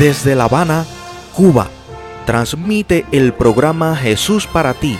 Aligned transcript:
Desde 0.00 0.34
La 0.34 0.44
Habana, 0.44 0.86
Cuba, 1.36 1.68
transmite 2.24 3.04
el 3.12 3.34
programa 3.34 3.94
Jesús 3.94 4.46
para 4.46 4.72
ti, 4.72 4.98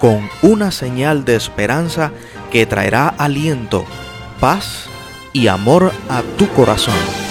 con 0.00 0.28
una 0.42 0.72
señal 0.72 1.24
de 1.24 1.36
esperanza 1.36 2.10
que 2.50 2.66
traerá 2.66 3.06
aliento, 3.06 3.84
paz 4.40 4.86
y 5.32 5.46
amor 5.46 5.92
a 6.08 6.22
tu 6.36 6.48
corazón. 6.48 7.23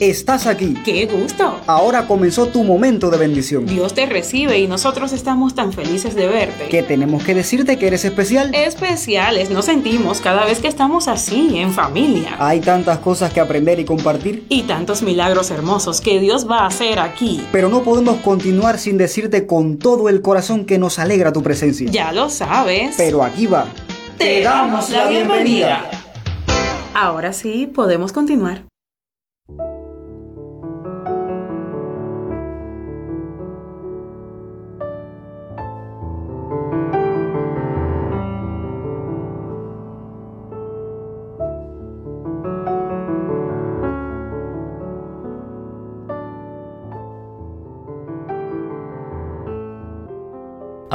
Estás 0.00 0.46
aquí. 0.46 0.74
¡Qué 0.84 1.06
gusto! 1.06 1.60
Ahora 1.66 2.06
comenzó 2.06 2.46
tu 2.46 2.62
momento 2.62 3.10
de 3.10 3.18
bendición. 3.18 3.66
Dios 3.66 3.94
te 3.94 4.06
recibe 4.06 4.60
y 4.60 4.68
nosotros 4.68 5.12
estamos 5.12 5.56
tan 5.56 5.72
felices 5.72 6.14
de 6.14 6.28
verte. 6.28 6.68
Que 6.68 6.84
tenemos 6.84 7.24
que 7.24 7.34
decirte 7.34 7.78
que 7.78 7.88
eres 7.88 8.04
especial. 8.04 8.54
Especiales 8.54 9.50
nos 9.50 9.64
sentimos 9.64 10.20
cada 10.20 10.44
vez 10.44 10.60
que 10.60 10.68
estamos 10.68 11.08
así, 11.08 11.58
en 11.58 11.72
familia. 11.72 12.36
Hay 12.38 12.60
tantas 12.60 12.98
cosas 12.98 13.32
que 13.32 13.40
aprender 13.40 13.80
y 13.80 13.84
compartir. 13.84 14.44
Y 14.48 14.62
tantos 14.62 15.02
milagros 15.02 15.50
hermosos 15.50 16.00
que 16.00 16.20
Dios 16.20 16.48
va 16.48 16.60
a 16.60 16.66
hacer 16.66 17.00
aquí. 17.00 17.44
Pero 17.50 17.68
no 17.68 17.82
podemos 17.82 18.18
continuar 18.18 18.78
sin 18.78 18.98
decirte 18.98 19.48
con 19.48 19.78
todo 19.78 20.08
el 20.08 20.22
corazón 20.22 20.64
que 20.64 20.78
nos 20.78 21.00
alegra 21.00 21.32
tu 21.32 21.42
presencia. 21.42 21.90
Ya 21.90 22.12
lo 22.12 22.30
sabes. 22.30 22.94
Pero 22.96 23.24
aquí 23.24 23.46
va. 23.48 23.66
te 24.16 24.42
damos 24.42 24.90
la 24.90 25.08
bienvenida. 25.08 25.90
Ahora 26.94 27.32
sí, 27.32 27.66
podemos 27.66 28.12
continuar. 28.12 28.67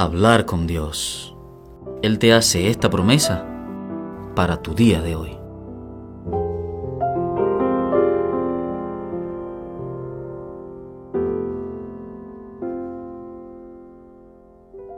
Hablar 0.03 0.45
con 0.45 0.67
Dios. 0.67 1.33
Él 2.01 2.19
te 2.19 2.33
hace 2.33 2.67
esta 2.67 2.89
promesa 2.89 3.47
para 4.35 4.61
tu 4.61 4.73
día 4.73 5.01
de 5.01 5.15
hoy. 5.15 5.37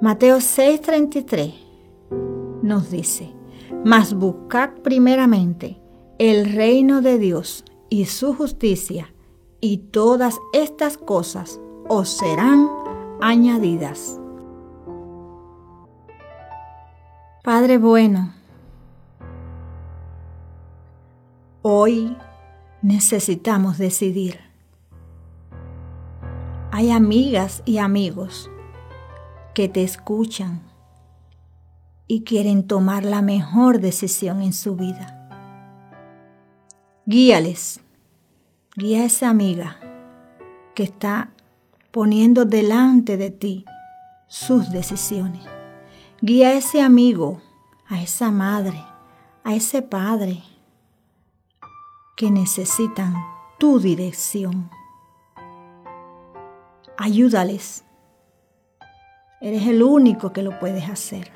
Mateo 0.01 0.37
6:33 0.37 1.53
nos 2.63 2.89
dice, 2.89 3.31
mas 3.83 4.15
buscad 4.15 4.71
primeramente 4.81 5.79
el 6.17 6.51
reino 6.51 7.03
de 7.03 7.19
Dios 7.19 7.63
y 7.89 8.05
su 8.05 8.33
justicia, 8.33 9.13
y 9.61 9.77
todas 9.77 10.39
estas 10.51 10.97
cosas 10.97 11.61
os 11.89 12.09
serán 12.09 12.67
añadidas. 13.21 14.19
Padre 17.45 17.77
bueno, 17.77 18.33
hoy 21.61 22.17
necesitamos 22.81 23.77
decidir. 23.77 24.39
Hay 26.71 26.89
amigas 26.89 27.61
y 27.63 27.77
amigos 27.77 28.49
que 29.53 29.69
te 29.69 29.83
escuchan 29.83 30.63
y 32.07 32.23
quieren 32.23 32.65
tomar 32.65 33.05
la 33.05 33.21
mejor 33.21 33.79
decisión 33.79 34.41
en 34.41 34.51
su 34.51 34.75
vida. 34.75 35.29
Guíales, 37.05 37.79
guía 38.75 39.03
a 39.03 39.05
esa 39.05 39.29
amiga 39.29 39.77
que 40.73 40.81
está 40.81 41.29
poniendo 41.91 42.45
delante 42.45 43.17
de 43.17 43.29
ti 43.29 43.65
sus 44.25 44.71
decisiones. 44.71 45.43
Guía 46.21 46.49
a 46.49 46.53
ese 46.53 46.81
amigo, 46.81 47.41
a 47.87 48.01
esa 48.01 48.31
madre, 48.31 48.81
a 49.43 49.53
ese 49.53 49.81
padre 49.81 50.41
que 52.15 52.31
necesitan 52.31 53.13
tu 53.59 53.79
dirección. 53.79 54.69
Ayúdales. 56.97 57.83
Eres 59.41 59.67
el 59.67 59.83
único 59.83 60.31
que 60.31 60.41
lo 60.41 60.57
puedes 60.57 60.89
hacer. 60.89 61.33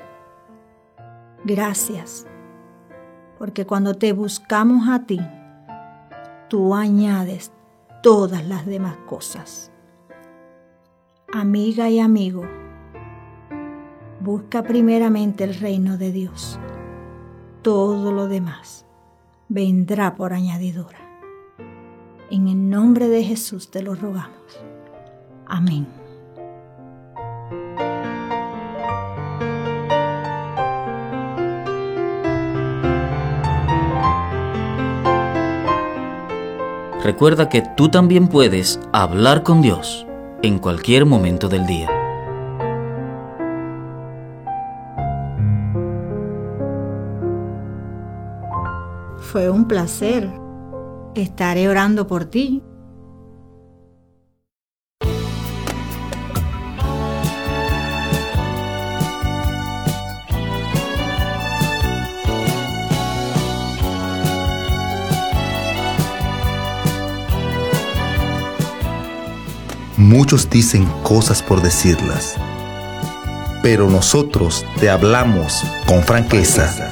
Gracias, 1.44 2.26
porque 3.38 3.66
cuando 3.66 3.94
te 3.94 4.14
buscamos 4.14 4.88
a 4.88 5.04
ti, 5.04 5.20
tú 6.48 6.74
añades 6.74 7.52
todas 8.02 8.46
las 8.46 8.64
demás 8.64 8.96
cosas. 9.06 9.70
Amiga 11.32 11.90
y 11.90 12.00
amigo, 12.00 12.44
busca 14.30 14.62
primeramente 14.62 15.42
el 15.42 15.56
reino 15.56 15.98
de 15.98 16.12
Dios. 16.12 16.56
Todo 17.62 18.12
lo 18.12 18.28
demás 18.28 18.86
vendrá 19.48 20.14
por 20.14 20.32
añadidura. 20.32 20.98
En 22.30 22.46
el 22.46 22.70
nombre 22.70 23.08
de 23.08 23.24
Jesús 23.24 23.72
te 23.72 23.82
lo 23.82 23.96
rogamos. 23.96 24.30
Amén. 25.46 25.88
Recuerda 37.02 37.48
que 37.48 37.64
tú 37.76 37.88
también 37.88 38.28
puedes 38.28 38.78
hablar 38.92 39.42
con 39.42 39.60
Dios 39.60 40.06
en 40.42 40.60
cualquier 40.60 41.04
momento 41.04 41.48
del 41.48 41.66
día. 41.66 41.99
Fue 49.30 49.48
un 49.48 49.68
placer. 49.68 50.28
Estaré 51.14 51.68
orando 51.68 52.08
por 52.08 52.24
ti. 52.24 52.64
Muchos 69.96 70.50
dicen 70.50 70.86
cosas 71.04 71.40
por 71.40 71.62
decirlas, 71.62 72.34
pero 73.62 73.88
nosotros 73.88 74.66
te 74.80 74.90
hablamos 74.90 75.62
con 75.86 76.02
franqueza. 76.02 76.90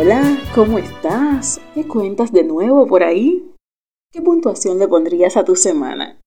Hola, 0.00 0.38
¿cómo 0.54 0.78
estás? 0.78 1.60
¿Qué 1.74 1.84
cuentas 1.84 2.30
de 2.30 2.44
nuevo 2.44 2.86
por 2.86 3.02
ahí? 3.02 3.52
¿Qué 4.12 4.22
puntuación 4.22 4.78
le 4.78 4.86
pondrías 4.86 5.36
a 5.36 5.44
tu 5.44 5.56
semana? 5.56 6.20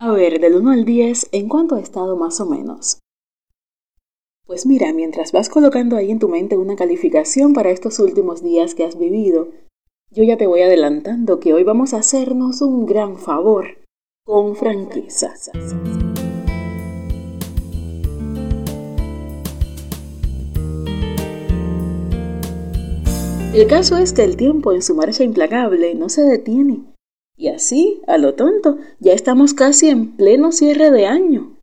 A 0.00 0.10
ver, 0.10 0.40
del 0.40 0.56
1 0.56 0.72
al 0.72 0.84
10, 0.84 1.28
¿en 1.30 1.48
cuánto 1.48 1.76
ha 1.76 1.80
estado 1.80 2.16
más 2.16 2.40
o 2.40 2.46
menos? 2.46 2.98
Pues 4.44 4.66
mira, 4.66 4.92
mientras 4.92 5.30
vas 5.30 5.48
colocando 5.48 5.96
ahí 5.96 6.10
en 6.10 6.18
tu 6.18 6.28
mente 6.28 6.56
una 6.56 6.74
calificación 6.74 7.52
para 7.52 7.70
estos 7.70 8.00
últimos 8.00 8.42
días 8.42 8.74
que 8.74 8.84
has 8.84 8.98
vivido, 8.98 9.50
yo 10.10 10.24
ya 10.24 10.36
te 10.36 10.48
voy 10.48 10.62
adelantando 10.62 11.38
que 11.38 11.54
hoy 11.54 11.62
vamos 11.62 11.94
a 11.94 11.98
hacernos 11.98 12.62
un 12.62 12.84
gran 12.84 13.16
favor 13.16 13.78
con 14.24 14.56
franqueza. 14.56 15.34
El 23.54 23.68
caso 23.68 23.96
es 23.98 24.12
que 24.12 24.24
el 24.24 24.36
tiempo 24.36 24.72
en 24.72 24.82
su 24.82 24.96
marcha 24.96 25.22
implacable 25.22 25.94
no 25.94 26.08
se 26.08 26.22
detiene 26.22 26.80
Y 27.36 27.46
así, 27.48 28.00
a 28.08 28.18
lo 28.18 28.34
tonto, 28.34 28.78
ya 28.98 29.12
estamos 29.12 29.54
casi 29.54 29.90
en 29.90 30.16
pleno 30.16 30.50
cierre 30.50 30.90
de 30.90 31.06
año. 31.06 31.54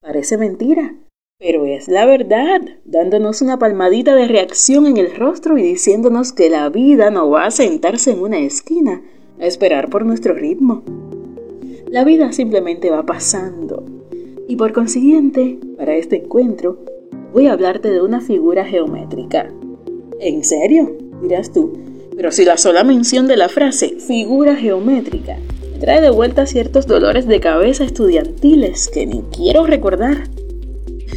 Parece 0.00 0.38
mentira, 0.38 0.94
pero 1.40 1.66
es 1.66 1.88
la 1.88 2.06
verdad, 2.06 2.60
dándonos 2.84 3.42
una 3.42 3.58
palmadita 3.58 4.14
de 4.14 4.28
reacción 4.28 4.86
en 4.86 4.98
el 4.98 5.16
rostro 5.16 5.58
y 5.58 5.64
diciéndonos 5.64 6.32
que 6.32 6.48
la 6.48 6.68
vida 6.68 7.10
no 7.10 7.28
va 7.28 7.46
a 7.46 7.50
sentarse 7.50 8.12
en 8.12 8.20
una 8.20 8.38
esquina 8.38 9.02
a 9.40 9.44
esperar 9.44 9.90
por 9.90 10.06
nuestro 10.06 10.34
ritmo. 10.34 10.84
La 11.88 12.04
vida 12.04 12.30
simplemente 12.30 12.88
va 12.92 13.04
pasando. 13.04 13.84
Y 14.46 14.54
por 14.54 14.72
consiguiente, 14.72 15.58
para 15.76 15.96
este 15.96 16.22
encuentro, 16.22 16.78
voy 17.32 17.48
a 17.48 17.52
hablarte 17.54 17.90
de 17.90 18.00
una 18.00 18.20
figura 18.20 18.64
geométrica. 18.64 19.52
¿En 20.20 20.44
serio? 20.44 21.01
Dirás 21.22 21.52
tú. 21.52 21.72
Pero 22.16 22.30
si 22.30 22.44
la 22.44 22.56
sola 22.56 22.84
mención 22.84 23.26
de 23.26 23.36
la 23.36 23.48
frase 23.48 23.96
figura 23.98 24.56
geométrica 24.56 25.38
trae 25.80 26.00
de 26.00 26.10
vuelta 26.10 26.46
ciertos 26.46 26.86
dolores 26.86 27.26
de 27.26 27.40
cabeza 27.40 27.84
estudiantiles 27.84 28.88
que 28.88 29.06
ni 29.06 29.22
quiero 29.34 29.66
recordar. 29.66 30.28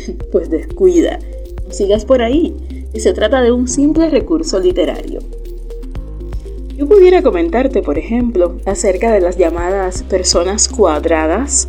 pues 0.32 0.50
descuida, 0.50 1.20
no 1.66 1.72
sigas 1.72 2.06
por 2.06 2.22
ahí, 2.22 2.56
que 2.92 3.00
se 3.00 3.14
trata 3.14 3.42
de 3.42 3.52
un 3.52 3.68
simple 3.68 4.10
recurso 4.10 4.60
literario. 4.60 5.20
Yo 6.76 6.88
pudiera 6.88 7.22
comentarte, 7.22 7.82
por 7.82 7.98
ejemplo, 7.98 8.58
acerca 8.66 9.12
de 9.12 9.22
las 9.22 9.38
llamadas 9.38 10.04
personas 10.04 10.68
cuadradas, 10.68 11.68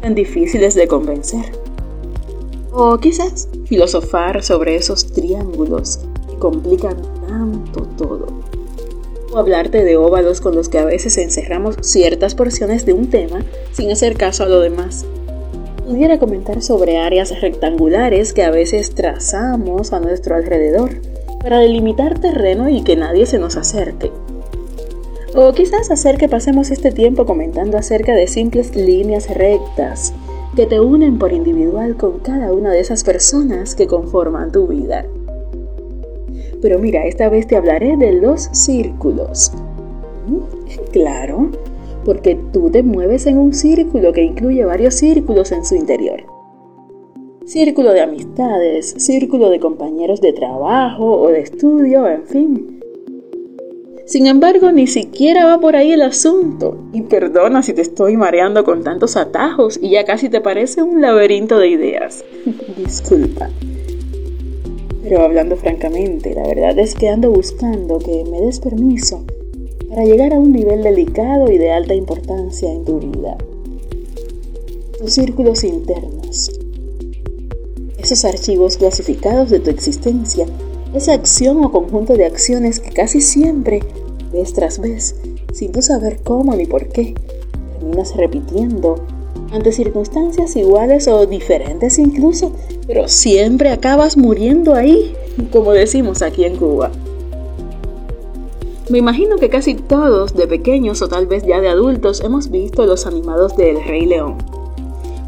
tan 0.00 0.14
difíciles 0.14 0.74
de 0.74 0.88
convencer. 0.88 1.52
O 2.72 2.98
quizás 2.98 3.48
filosofar 3.66 4.42
sobre 4.42 4.74
esos 4.74 5.12
triángulos 5.12 6.00
que 6.28 6.36
complican 6.38 6.96
todo. 7.98 8.28
O 9.30 9.36
hablarte 9.36 9.84
de 9.84 9.98
óvalos 9.98 10.40
con 10.40 10.54
los 10.54 10.70
que 10.70 10.78
a 10.78 10.86
veces 10.86 11.18
encerramos 11.18 11.76
ciertas 11.82 12.34
porciones 12.34 12.86
de 12.86 12.94
un 12.94 13.10
tema 13.10 13.44
sin 13.72 13.90
hacer 13.90 14.16
caso 14.16 14.44
a 14.44 14.48
lo 14.48 14.60
demás 14.60 15.04
pudiera 15.88 16.18
comentar 16.18 16.60
sobre 16.60 16.98
áreas 16.98 17.40
rectangulares 17.40 18.34
que 18.34 18.42
a 18.42 18.50
veces 18.50 18.94
trazamos 18.94 19.94
a 19.94 20.00
nuestro 20.00 20.34
alrededor 20.34 20.90
para 21.40 21.60
delimitar 21.60 22.18
terreno 22.18 22.68
y 22.68 22.82
que 22.82 22.94
nadie 22.94 23.24
se 23.24 23.38
nos 23.38 23.56
acerque. 23.56 24.12
O 25.34 25.50
quizás 25.54 25.90
hacer 25.90 26.18
que 26.18 26.28
pasemos 26.28 26.70
este 26.70 26.92
tiempo 26.92 27.24
comentando 27.24 27.78
acerca 27.78 28.14
de 28.14 28.26
simples 28.26 28.76
líneas 28.76 29.34
rectas 29.34 30.12
que 30.54 30.66
te 30.66 30.78
unen 30.78 31.18
por 31.18 31.32
individual 31.32 31.96
con 31.96 32.18
cada 32.18 32.52
una 32.52 32.70
de 32.70 32.80
esas 32.80 33.02
personas 33.02 33.74
que 33.74 33.86
conforman 33.86 34.52
tu 34.52 34.66
vida. 34.66 35.06
Pero 36.60 36.78
mira, 36.78 37.06
esta 37.06 37.28
vez 37.28 37.46
te 37.46 37.56
hablaré 37.56 37.96
de 37.96 38.12
los 38.12 38.48
círculos. 38.52 39.52
Mm, 40.26 40.90
claro, 40.92 41.50
porque 42.04 42.38
tú 42.52 42.70
te 42.70 42.82
mueves 42.82 43.26
en 43.26 43.38
un 43.38 43.52
círculo 43.52 44.12
que 44.12 44.22
incluye 44.22 44.64
varios 44.64 44.94
círculos 44.94 45.52
en 45.52 45.64
su 45.64 45.74
interior. 45.74 46.24
Círculo 47.44 47.92
de 47.92 48.02
amistades, 48.02 48.94
círculo 48.98 49.50
de 49.50 49.60
compañeros 49.60 50.20
de 50.20 50.32
trabajo 50.32 51.20
o 51.20 51.28
de 51.28 51.40
estudio, 51.40 52.06
en 52.06 52.24
fin. 52.24 52.80
Sin 54.04 54.26
embargo, 54.26 54.72
ni 54.72 54.86
siquiera 54.86 55.44
va 55.44 55.60
por 55.60 55.76
ahí 55.76 55.92
el 55.92 56.00
asunto. 56.00 56.78
Y 56.94 57.02
perdona 57.02 57.62
si 57.62 57.74
te 57.74 57.82
estoy 57.82 58.16
mareando 58.16 58.64
con 58.64 58.82
tantos 58.82 59.16
atajos 59.18 59.78
y 59.82 59.90
ya 59.90 60.06
casi 60.06 60.30
te 60.30 60.40
parece 60.40 60.82
un 60.82 61.02
laberinto 61.02 61.58
de 61.58 61.68
ideas. 61.68 62.24
Disculpa. 62.78 63.50
Pero 65.02 65.22
hablando 65.22 65.56
francamente, 65.56 66.34
la 66.34 66.46
verdad 66.46 66.78
es 66.78 66.94
que 66.94 67.08
ando 67.08 67.30
buscando 67.30 67.98
que 67.98 68.24
me 68.24 68.40
des 68.40 68.58
permiso 68.60 69.24
para 69.88 70.04
llegar 70.04 70.32
a 70.34 70.38
un 70.38 70.52
nivel 70.52 70.82
delicado 70.82 71.50
y 71.50 71.58
de 71.58 71.72
alta 71.72 71.94
importancia 71.94 72.70
en 72.70 72.84
tu 72.84 72.98
vida. 72.98 73.38
Tus 74.98 75.12
círculos 75.12 75.64
internos. 75.64 76.50
Esos 77.98 78.24
archivos 78.24 78.76
clasificados 78.76 79.50
de 79.50 79.60
tu 79.60 79.70
existencia, 79.70 80.46
esa 80.94 81.12
acción 81.12 81.64
o 81.64 81.70
conjunto 81.70 82.16
de 82.16 82.26
acciones 82.26 82.80
que 82.80 82.90
casi 82.90 83.20
siempre, 83.20 83.80
vez 84.32 84.52
tras 84.52 84.78
vez, 84.78 85.14
sin 85.52 85.72
tú 85.72 85.82
saber 85.82 86.20
cómo 86.22 86.54
ni 86.54 86.66
por 86.66 86.88
qué, 86.88 87.14
terminas 87.78 88.16
repitiendo 88.16 88.96
ante 89.52 89.72
circunstancias 89.72 90.56
iguales 90.56 91.08
o 91.08 91.26
diferentes 91.26 91.98
incluso, 91.98 92.52
pero 92.88 93.06
siempre 93.06 93.68
acabas 93.68 94.16
muriendo 94.16 94.74
ahí, 94.74 95.14
como 95.52 95.72
decimos 95.72 96.22
aquí 96.22 96.44
en 96.44 96.56
Cuba. 96.56 96.90
Me 98.88 98.96
imagino 98.96 99.36
que 99.36 99.50
casi 99.50 99.74
todos 99.74 100.34
de 100.34 100.46
pequeños 100.46 101.02
o 101.02 101.08
tal 101.08 101.26
vez 101.26 101.44
ya 101.46 101.60
de 101.60 101.68
adultos 101.68 102.22
hemos 102.22 102.50
visto 102.50 102.86
los 102.86 103.06
animados 103.06 103.54
de 103.58 103.70
El 103.70 103.84
Rey 103.84 104.06
León. 104.06 104.38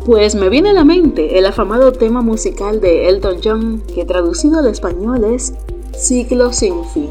Pues 0.07 0.35
me 0.35 0.49
viene 0.49 0.71
a 0.71 0.73
la 0.73 0.85
mente 0.85 1.39
el 1.39 1.45
afamado 1.45 1.93
tema 1.93 2.23
musical 2.23 2.81
de 2.81 3.11
Elton 3.11 3.41
John 3.45 3.83
que 3.95 4.07
traducido 4.07 4.61
al 4.61 4.67
español 4.67 5.25
es 5.25 5.53
Ciclo 5.95 6.55
sin 6.55 6.83
fin. 6.87 7.11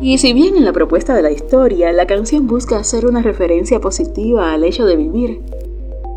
Y 0.00 0.16
si 0.16 0.32
bien 0.32 0.56
en 0.56 0.64
la 0.64 0.72
propuesta 0.72 1.14
de 1.14 1.20
la 1.20 1.30
historia 1.30 1.92
la 1.92 2.06
canción 2.06 2.46
busca 2.46 2.78
hacer 2.78 3.04
una 3.04 3.20
referencia 3.20 3.78
positiva 3.78 4.54
al 4.54 4.64
hecho 4.64 4.86
de 4.86 4.96
vivir, 4.96 5.42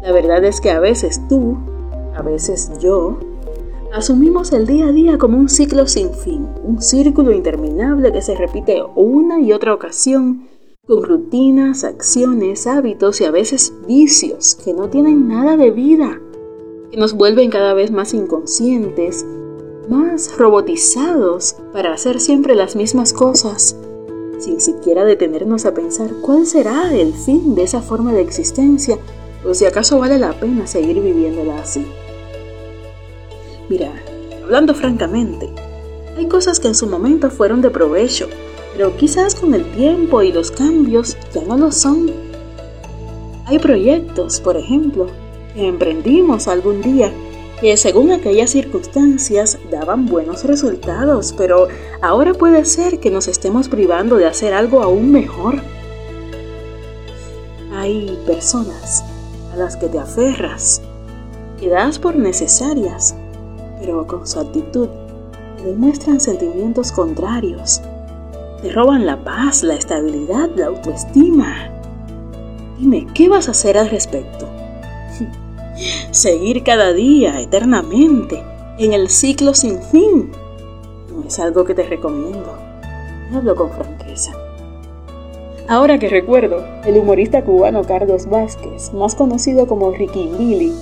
la 0.02 0.14
verdad 0.14 0.46
es 0.46 0.62
que 0.62 0.72
a 0.72 0.80
veces 0.80 1.20
tú, 1.28 1.58
a 2.19 2.21
veces 2.21 2.71
yo, 2.80 3.18
Asumimos 3.92 4.51
el 4.51 4.68
día 4.68 4.86
a 4.86 4.92
día 4.92 5.18
como 5.18 5.39
un 5.39 5.50
ciclo 5.50 5.88
sin 5.88 6.13
fin, 6.13 6.48
un 6.63 6.80
círculo 6.80 7.31
interminable 7.31 8.12
que 8.12 8.21
se 8.21 8.36
repite 8.36 8.83
una 8.95 9.42
y 9.42 9.51
otra 9.51 9.74
ocasión, 9.74 10.48
con 10.86 11.04
rutinas, 11.04 11.83
acciones, 11.83 12.68
hábitos 12.68 13.19
y 13.19 13.25
a 13.25 13.31
veces 13.31 13.74
vicios 13.88 14.54
que 14.63 14.74
no 14.74 14.89
tienen 14.89 15.27
nada 15.27 15.57
de 15.57 15.71
vida, 15.71 16.21
que 16.92 16.98
nos 16.98 17.13
vuelven 17.13 17.50
cada 17.50 17.74
vez 17.74 17.89
más 17.89 18.13
inconscientes, 18.13 19.25
más 19.89 20.38
robotizados 20.38 21.56
para 21.74 21.92
hacer 21.92 22.19
siempre 22.19 22.54
las 22.54 22.75
mismas 22.75 23.12
cosas, 23.12 23.75
sin 24.38 24.62
siquiera 24.62 25.04
detenernos 25.04 25.66
a 25.66 25.74
pensar 25.74 26.12
cuál 26.21 26.45
será 26.45 26.94
el 26.94 27.12
fin 27.12 27.56
de 27.56 27.63
esa 27.63 27.81
forma 27.81 28.13
de 28.13 28.21
existencia 28.21 29.00
o 29.44 29.56
si 29.56 29.66
acaso 29.66 29.98
vale 29.98 30.19
la 30.19 30.39
pena 30.39 30.68
seguir 30.68 31.01
viviéndola 31.01 31.57
así. 31.60 31.88
Mira, 33.69 33.94
hablando 34.44 34.74
francamente, 34.74 35.50
hay 36.18 36.27
cosas 36.27 36.60
que 36.60 36.68
en 36.68 36.75
su 36.75 36.88
momento 36.88 37.30
fueron 37.30 37.62
de 37.62 37.69
provecho, 37.69 38.27
pero 38.74 38.98
quizás 38.98 39.36
con 39.36 39.54
el 39.54 39.63
tiempo 39.71 40.21
y 40.21 40.31
los 40.31 40.52
cambios 40.52 41.16
ya 41.33 41.44
no 41.44 41.57
lo 41.57 41.71
son. 41.71 42.11
Hay 43.45 43.59
proyectos, 43.59 44.40
por 44.40 44.57
ejemplo, 44.57 45.07
que 45.54 45.68
emprendimos 45.68 46.47
algún 46.47 46.81
día 46.81 47.11
que 47.59 47.76
según 47.76 48.11
aquellas 48.11 48.52
circunstancias 48.52 49.57
daban 49.69 50.06
buenos 50.06 50.45
resultados, 50.45 51.33
pero 51.38 51.68
ahora 52.02 52.33
puede 52.33 52.64
ser 52.66 52.99
que 52.99 53.11
nos 53.11 53.28
estemos 53.28 53.68
privando 53.68 54.16
de 54.16 54.26
hacer 54.26 54.54
algo 54.54 54.81
aún 54.81 55.11
mejor. 55.11 55.61
Hay 57.73 58.18
personas 58.26 59.04
a 59.54 59.57
las 59.57 59.76
que 59.76 59.88
te 59.88 59.99
aferras, 59.99 60.81
que 61.59 61.69
das 61.69 61.99
por 61.99 62.16
necesarias, 62.16 63.16
con 64.08 64.28
su 64.28 64.40
actitud 64.40 64.88
demuestran 65.64 66.19
sentimientos 66.19 66.92
contrarios. 66.92 67.81
Te 68.62 68.72
roban 68.72 69.06
la 69.06 69.24
paz, 69.24 69.64
la 69.64 69.76
estabilidad, 69.76 70.50
la 70.56 70.68
autoestima. 70.68 71.72
Dime, 72.78 73.08
¿qué 73.14 73.30
vas 73.30 73.48
a 73.48 73.52
hacer 73.52 73.78
al 73.78 73.90
respecto? 73.90 74.48
Seguir 76.12 76.64
cada 76.64 76.94
día, 76.94 77.40
eternamente, 77.42 78.44
en 78.78 78.94
el 78.94 79.10
ciclo 79.10 79.54
sin 79.54 79.81
fin. 79.81 80.31
No 81.14 81.28
es 81.28 81.40
algo 81.40 81.66
que 81.66 81.74
te 81.74 81.84
recomiendo. 81.84 82.58
Hablo 83.34 83.56
con 83.56 83.72
franqueza. 83.72 84.34
Ahora 85.68 86.00
que 86.00 86.10
recuerdo, 86.10 86.66
el 86.86 86.98
humorista 86.98 87.44
cubano 87.44 87.84
Carlos 87.84 88.28
Vázquez, 88.28 88.94
más 88.94 89.16
conocido 89.16 89.68
como 89.68 89.92
Ricky 89.92 90.30
Billy, 90.38 90.74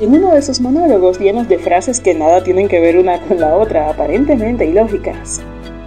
en 0.00 0.12
uno 0.12 0.34
de 0.34 0.42
sus 0.42 0.60
monólogos 0.60 1.20
llenos 1.20 1.48
de 1.48 1.58
frases 1.58 2.00
que 2.00 2.14
nada 2.14 2.42
tienen 2.42 2.68
que 2.68 2.80
ver 2.80 2.98
una 2.98 3.20
con 3.20 3.38
la 3.38 3.56
otra, 3.56 3.90
aparentemente 3.90 4.66
ilógicas, 4.66 5.40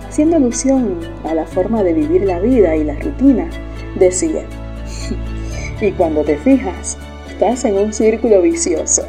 haciendo 0.08 0.38
alusión 0.38 1.00
a 1.26 1.34
la 1.34 1.46
forma 1.46 1.84
de 1.84 1.94
vivir 1.94 2.22
la 2.22 2.40
vida 2.40 2.76
y 2.76 2.86
la 2.86 2.96
rutina, 2.96 3.50
decía, 3.96 4.44
y 5.82 5.92
cuando 5.92 6.24
te 6.24 6.38
fijas, 6.38 6.98
estás 7.30 7.66
en 7.66 7.78
un 7.78 7.92
círculo 7.92 8.42
vicioso. 8.42 9.04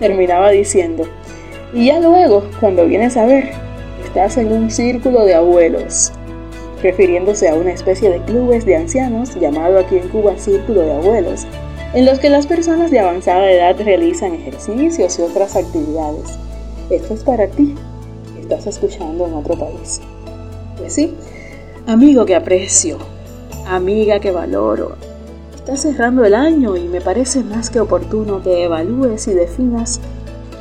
Terminaba 0.00 0.50
diciendo, 0.50 1.04
y 1.74 1.86
ya 1.86 2.00
luego, 2.00 2.44
cuando 2.60 2.86
vienes 2.86 3.16
a 3.18 3.26
ver, 3.26 3.50
estás 4.04 4.38
en 4.38 4.50
un 4.52 4.70
círculo 4.70 5.26
de 5.26 5.34
abuelos, 5.34 6.12
refiriéndose 6.82 7.48
a 7.48 7.54
una 7.54 7.72
especie 7.72 8.08
de 8.08 8.20
clubes 8.22 8.64
de 8.64 8.76
ancianos 8.76 9.34
llamado 9.34 9.78
aquí 9.78 9.96
en 9.96 10.08
Cuba 10.08 10.38
Círculo 10.38 10.80
de 10.80 10.92
Abuelos, 10.92 11.46
en 11.94 12.04
los 12.04 12.18
que 12.18 12.30
las 12.30 12.46
personas 12.46 12.90
de 12.90 13.00
avanzada 13.00 13.50
edad 13.50 13.76
realizan 13.78 14.34
ejercicios 14.34 15.18
y 15.18 15.22
otras 15.22 15.56
actividades. 15.56 16.38
Esto 16.90 17.14
es 17.14 17.24
para 17.24 17.46
ti, 17.48 17.74
que 18.34 18.40
estás 18.40 18.66
escuchando 18.66 19.26
en 19.26 19.34
otro 19.34 19.58
país. 19.58 20.00
Pues 20.76 20.94
sí, 20.94 21.14
amigo 21.86 22.24
que 22.24 22.34
aprecio, 22.34 22.98
Amiga 23.70 24.18
que 24.18 24.30
valoro, 24.30 24.92
está 25.54 25.76
cerrando 25.76 26.24
el 26.24 26.34
año 26.34 26.74
y 26.78 26.88
me 26.88 27.02
parece 27.02 27.44
más 27.44 27.68
que 27.68 27.80
oportuno 27.80 28.42
que 28.42 28.64
evalúes 28.64 29.28
y 29.28 29.34
definas 29.34 30.00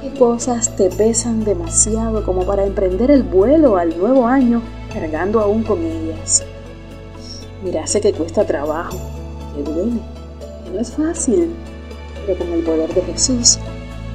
qué 0.02 0.12
cosas 0.20 0.76
te 0.76 0.90
pesan 0.90 1.46
demasiado 1.46 2.26
como 2.26 2.46
para 2.46 2.66
emprender 2.66 3.10
el 3.12 3.24
vuelo 3.24 3.78
al 3.78 3.98
nuevo 3.98 4.28
año 4.28 4.62
cargando 4.94 5.40
aún 5.40 5.64
con 5.64 5.86
ellas. 5.86 6.44
Mira, 7.64 7.88
sé 7.88 8.02
que 8.02 8.12
cuesta 8.12 8.46
trabajo, 8.46 8.98
que 9.56 9.64
duele, 9.64 10.02
no 10.78 10.84
es 10.84 10.92
fácil, 10.92 11.50
pero 12.28 12.38
con 12.38 12.54
el 12.54 12.62
poder 12.62 12.94
de 12.94 13.02
Jesús 13.02 13.58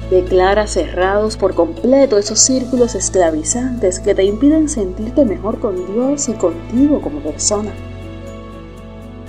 Declara 0.09 0.65
cerrados 0.67 1.35
por 1.35 1.55
completo 1.55 2.17
esos 2.17 2.39
círculos 2.39 2.95
esclavizantes 2.95 3.99
que 3.99 4.15
te 4.15 4.23
impiden 4.23 4.69
sentirte 4.69 5.25
mejor 5.25 5.59
con 5.59 5.75
Dios 5.93 6.29
y 6.29 6.33
contigo 6.33 7.01
como 7.01 7.19
persona. 7.19 7.71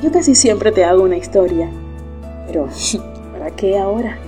Yo 0.03 0.13
casi 0.13 0.35
siempre 0.35 0.73
te 0.73 0.85
hago 0.85 1.03
una 1.03 1.17
historia, 1.17 1.71
pero 2.47 2.69
¿para 3.33 3.51
qué 3.51 3.79
ahora? 3.79 4.19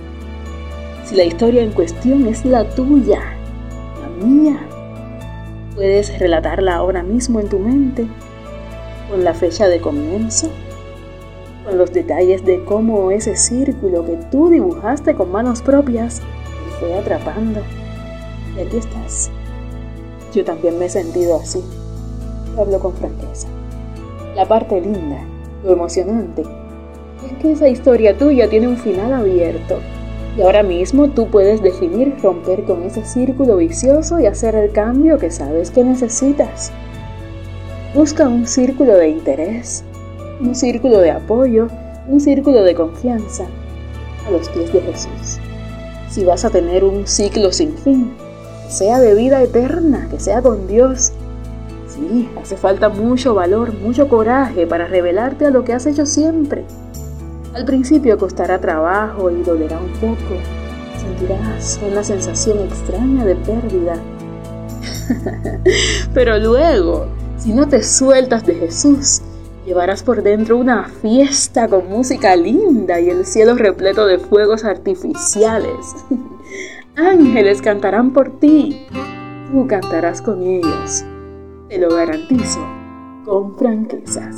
Si 1.05 1.15
la 1.15 1.23
historia 1.23 1.61
en 1.61 1.71
cuestión 1.71 2.25
es 2.27 2.43
la 2.43 2.67
tuya, 2.69 3.21
la 4.01 4.25
mía, 4.25 4.59
puedes 5.75 6.17
relatarla 6.19 6.75
ahora 6.75 7.03
mismo 7.03 7.39
en 7.39 7.47
tu 7.47 7.59
mente, 7.59 8.07
con 9.09 9.23
la 9.23 9.33
fecha 9.33 9.67
de 9.67 9.79
comienzo, 9.79 10.49
con 11.67 11.77
los 11.77 11.91
detalles 11.91 12.45
de 12.45 12.63
cómo 12.63 13.11
ese 13.11 13.35
círculo 13.35 14.05
que 14.05 14.17
tú 14.31 14.49
dibujaste 14.49 15.13
con 15.15 15.31
manos 15.31 15.61
propias 15.61 16.21
fue 16.79 16.93
atrapando. 16.97 17.59
Y 18.55 18.61
aquí 18.61 18.77
estás. 18.77 19.29
Yo 20.33 20.45
también 20.45 20.79
me 20.79 20.85
he 20.85 20.89
sentido 20.89 21.35
así. 21.35 21.61
hablo 22.57 22.79
con 22.79 22.93
franqueza. 22.93 23.49
La 24.33 24.45
parte 24.45 24.79
linda, 24.79 25.19
lo 25.65 25.73
emocionante, 25.73 26.43
es 27.25 27.37
que 27.41 27.51
esa 27.51 27.67
historia 27.67 28.17
tuya 28.17 28.49
tiene 28.49 28.69
un 28.69 28.77
final 28.77 29.11
abierto. 29.11 29.79
Y 30.37 30.43
ahora 30.43 30.63
mismo 30.63 31.09
tú 31.09 31.27
puedes 31.27 31.61
definir 31.61 32.15
romper 32.23 32.63
con 32.63 32.83
ese 32.83 33.03
círculo 33.03 33.57
vicioso 33.57 34.19
y 34.19 34.25
hacer 34.25 34.55
el 34.55 34.71
cambio 34.71 35.17
que 35.17 35.31
sabes 35.31 35.71
que 35.71 35.83
necesitas. 35.83 36.71
Busca 37.93 38.27
un 38.27 38.47
círculo 38.47 38.93
de 38.93 39.09
interés, 39.09 39.83
un 40.39 40.55
círculo 40.55 40.99
de 40.99 41.11
apoyo, 41.11 41.67
un 42.07 42.19
círculo 42.19 42.63
de 42.63 42.75
confianza 42.75 43.45
a 44.25 44.31
los 44.31 44.49
pies 44.49 44.71
de 44.73 44.81
Jesús 44.81 45.39
si 46.09 46.23
vas 46.23 46.45
a 46.45 46.49
tener 46.49 46.83
un 46.83 47.05
ciclo 47.05 47.51
sin 47.51 47.77
fin, 47.77 48.13
sea 48.69 48.99
de 48.99 49.13
vida 49.13 49.41
eterna, 49.43 50.07
que 50.09 50.19
sea 50.19 50.41
con 50.41 50.67
Dios. 50.67 51.11
Sí, 51.87 52.29
hace 52.41 52.57
falta 52.57 52.89
mucho 52.89 53.33
valor, 53.33 53.73
mucho 53.73 54.07
coraje 54.07 54.67
para 54.67 54.87
revelarte 54.87 55.45
a 55.45 55.49
lo 55.49 55.63
que 55.63 55.73
has 55.73 55.85
hecho 55.85 56.05
siempre. 56.05 56.65
Al 57.53 57.65
principio 57.65 58.17
costará 58.17 58.59
trabajo 58.59 59.29
y 59.31 59.41
dolerá 59.43 59.79
un 59.79 59.91
poco. 59.93 60.41
Sentirás 60.99 61.79
una 61.87 62.03
sensación 62.03 62.59
extraña 62.59 63.25
de 63.25 63.35
pérdida. 63.35 63.95
Pero 66.13 66.37
luego, 66.37 67.07
si 67.37 67.53
no 67.53 67.67
te 67.67 67.83
sueltas 67.83 68.45
de 68.45 68.55
Jesús, 68.55 69.21
Llevarás 69.67 70.01
por 70.01 70.23
dentro 70.23 70.55
una 70.55 70.85
fiesta 70.85 71.67
con 71.67 71.89
música 71.89 72.37
linda 72.37 73.01
y 73.01 73.09
el 73.09 73.25
cielo 73.25 73.53
repleto 73.55 74.07
de 74.07 74.17
fuegos 74.17 74.63
artificiales. 74.63 75.93
Ángeles 76.95 77.61
cantarán 77.61 78.13
por 78.13 78.39
ti. 78.39 78.87
Tú 79.51 79.67
cantarás 79.67 80.21
con 80.21 80.41
ellos. 80.41 81.03
Te 81.67 81.79
lo 81.79 81.89
garantizo 81.89 82.65
con 83.25 83.57
franqueza. 83.57 84.31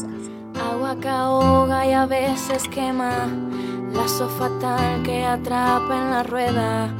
Agua 0.59 0.99
que 0.99 1.09
ahoga 1.09 1.85
y 1.85 1.93
a 1.93 2.07
veces 2.07 2.67
quema. 2.67 3.27
Lazo 3.93 4.27
fatal 4.29 5.03
que 5.03 5.23
atrapa 5.23 5.95
en 5.95 6.09
la 6.09 6.23
rueda. 6.23 6.91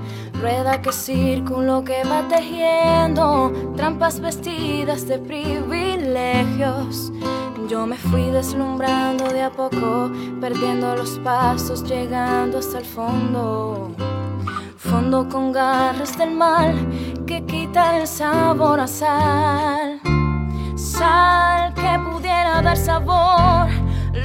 Rueda 0.41 0.81
que 0.81 0.91
círculo 0.91 1.84
que 1.84 2.03
va 2.03 2.27
tejiendo. 2.27 3.51
Trampas 3.75 4.19
vestidas 4.19 5.08
de 5.08 5.19
privilegios 5.19 7.12
yo 7.69 7.86
me 7.86 7.98
fui 7.98 8.31
deslumbrando 8.31 9.25
de 9.31 9.43
a 9.43 9.51
poco, 9.51 10.10
perdiendo 10.41 10.96
los 10.96 11.19
pasos, 11.19 11.84
llegando 11.84 12.58
hasta 12.58 12.79
el 12.79 12.86
fondo. 12.86 13.91
Fondo 14.75 15.29
con 15.29 15.51
garras 15.51 16.17
del 16.17 16.31
mal 16.31 16.74
que 17.27 17.46
quita 17.46 18.00
el 18.00 18.08
sabor 18.08 18.79
a 18.79 18.88
sal. 18.88 20.01
Sal 20.75 21.75
que 21.75 22.00
pudiera 22.10 22.60
dar 22.63 22.75
sabor, 22.75 23.67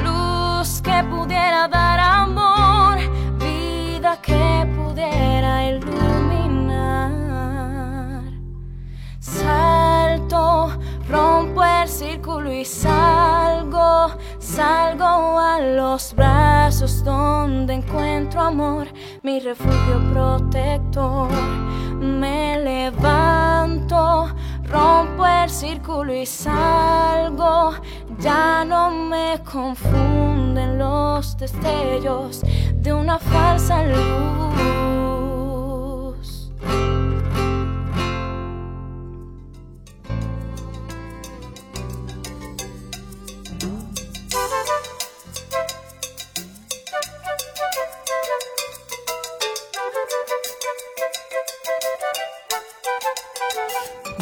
luz 0.02 0.80
que 0.80 1.04
pudiera 1.10 1.68
dar 1.68 2.00
amor, 2.00 2.96
vida 3.38 4.18
que 4.22 4.66
pudiera 4.74 5.63
y 12.64 12.66
salgo, 12.66 14.16
salgo 14.38 15.38
a 15.38 15.60
los 15.60 16.14
brazos 16.14 17.04
donde 17.04 17.74
encuentro 17.74 18.40
amor, 18.40 18.86
mi 19.22 19.38
refugio 19.38 20.00
protector. 20.10 21.28
Me 22.00 22.58
levanto, 22.58 24.30
rompo 24.62 25.26
el 25.26 25.50
círculo 25.50 26.14
y 26.14 26.24
salgo, 26.24 27.74
ya 28.18 28.64
no 28.64 28.90
me 28.90 29.38
confunden 29.44 30.78
los 30.78 31.36
destellos 31.36 32.40
de 32.76 32.94
una 32.94 33.18
falsa 33.18 33.82
luz. 33.84 34.83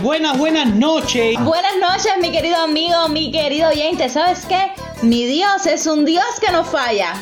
Buenas, 0.02 0.36
buenas 0.36 0.74
noches. 0.74 1.38
Buenas 1.44 1.74
noches, 1.80 2.12
mi 2.20 2.32
querido 2.32 2.56
amigo, 2.56 3.08
mi 3.08 3.30
querido 3.30 3.68
oyente. 3.68 4.08
¿Sabes 4.08 4.44
qué? 4.46 4.72
Mi 5.02 5.26
Dios 5.26 5.64
es 5.66 5.86
un 5.86 6.04
Dios 6.04 6.24
que 6.44 6.50
no 6.50 6.64
falla. 6.64 7.14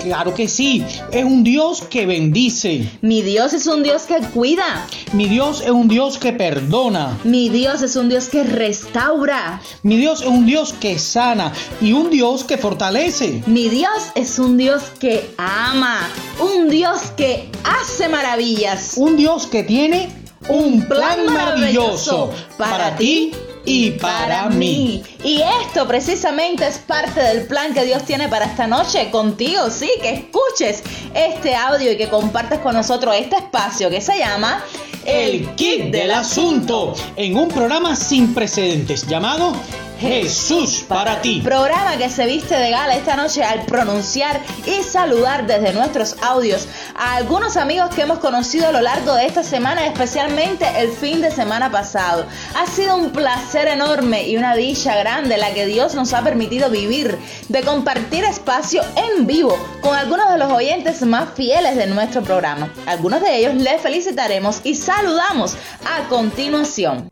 Claro 0.00 0.32
que 0.32 0.46
sí, 0.46 0.84
es 1.10 1.24
un 1.24 1.42
Dios 1.42 1.82
que 1.82 2.06
bendice. 2.06 2.88
Mi 3.02 3.22
Dios 3.22 3.52
es 3.52 3.66
un 3.66 3.82
Dios 3.82 4.02
que 4.04 4.18
cuida. 4.28 4.86
Mi 5.12 5.26
Dios 5.26 5.60
es 5.60 5.70
un 5.70 5.88
Dios 5.88 6.18
que 6.18 6.32
perdona. 6.32 7.18
Mi 7.24 7.48
Dios 7.48 7.82
es 7.82 7.96
un 7.96 8.08
Dios 8.08 8.28
que 8.28 8.44
restaura. 8.44 9.60
Mi 9.82 9.96
Dios 9.96 10.20
es 10.20 10.28
un 10.28 10.46
Dios 10.46 10.72
que 10.72 11.00
sana 11.00 11.52
y 11.80 11.92
un 11.94 12.10
Dios 12.10 12.44
que 12.44 12.58
fortalece. 12.58 13.42
Mi 13.46 13.68
Dios 13.68 14.12
es 14.14 14.38
un 14.38 14.56
Dios 14.56 14.84
que 15.00 15.28
ama. 15.36 16.08
Un 16.38 16.68
Dios 16.68 17.10
que 17.16 17.50
hace 17.64 18.08
maravillas. 18.08 18.94
Un 18.96 19.16
Dios 19.16 19.48
que 19.48 19.64
tiene 19.64 20.19
un 20.50 20.86
plan 20.86 21.26
maravilloso 21.32 22.30
para 22.58 22.96
ti 22.96 23.32
y 23.64 23.92
para 23.92 24.48
mí. 24.48 25.02
Y 25.22 25.42
esto 25.62 25.86
precisamente 25.86 26.66
es 26.66 26.78
parte 26.78 27.20
del 27.20 27.46
plan 27.46 27.72
que 27.72 27.84
Dios 27.84 28.04
tiene 28.04 28.28
para 28.28 28.46
esta 28.46 28.66
noche 28.66 29.10
contigo, 29.10 29.70
sí, 29.70 29.90
que 30.02 30.10
escuches 30.10 30.82
este 31.14 31.54
audio 31.54 31.92
y 31.92 31.96
que 31.96 32.08
compartas 32.08 32.58
con 32.60 32.74
nosotros 32.74 33.14
este 33.16 33.36
espacio 33.36 33.90
que 33.90 34.00
se 34.00 34.18
llama 34.18 34.64
El 35.04 35.54
Kit 35.54 35.92
del 35.92 36.10
Asunto 36.10 36.94
en 37.16 37.36
un 37.36 37.48
programa 37.48 37.94
sin 37.94 38.34
precedentes 38.34 39.06
llamado 39.06 39.52
Jesús 40.00 40.82
para 40.88 41.20
ti. 41.20 41.42
Programa 41.44 41.98
que 41.98 42.08
se 42.08 42.24
viste 42.24 42.56
de 42.56 42.70
gala 42.70 42.96
esta 42.96 43.16
noche 43.16 43.44
al 43.44 43.66
pronunciar 43.66 44.40
y 44.64 44.82
saludar 44.82 45.46
desde 45.46 45.74
nuestros 45.74 46.16
audios 46.22 46.66
a 46.94 47.16
algunos 47.16 47.58
amigos 47.58 47.94
que 47.94 48.02
hemos 48.02 48.18
conocido 48.18 48.68
a 48.68 48.72
lo 48.72 48.80
largo 48.80 49.14
de 49.14 49.26
esta 49.26 49.42
semana, 49.42 49.84
especialmente 49.84 50.66
el 50.78 50.90
fin 50.90 51.20
de 51.20 51.30
semana 51.30 51.70
pasado. 51.70 52.24
Ha 52.56 52.66
sido 52.66 52.96
un 52.96 53.10
placer 53.10 53.68
enorme 53.68 54.26
y 54.26 54.38
una 54.38 54.56
dicha 54.56 54.96
grande 54.96 55.36
la 55.36 55.52
que 55.52 55.66
Dios 55.66 55.94
nos 55.94 56.14
ha 56.14 56.22
permitido 56.22 56.70
vivir, 56.70 57.18
de 57.48 57.60
compartir 57.60 58.24
espacio 58.24 58.82
en 58.96 59.26
vivo 59.26 59.58
con 59.82 59.94
algunos 59.94 60.30
de 60.30 60.38
los 60.38 60.50
oyentes 60.50 61.02
más 61.02 61.34
fieles 61.34 61.76
de 61.76 61.86
nuestro 61.86 62.22
programa. 62.22 62.72
Algunos 62.86 63.20
de 63.20 63.36
ellos 63.36 63.54
les 63.54 63.82
felicitaremos 63.82 64.62
y 64.64 64.74
saludamos 64.76 65.56
a 65.84 66.08
continuación. 66.08 67.06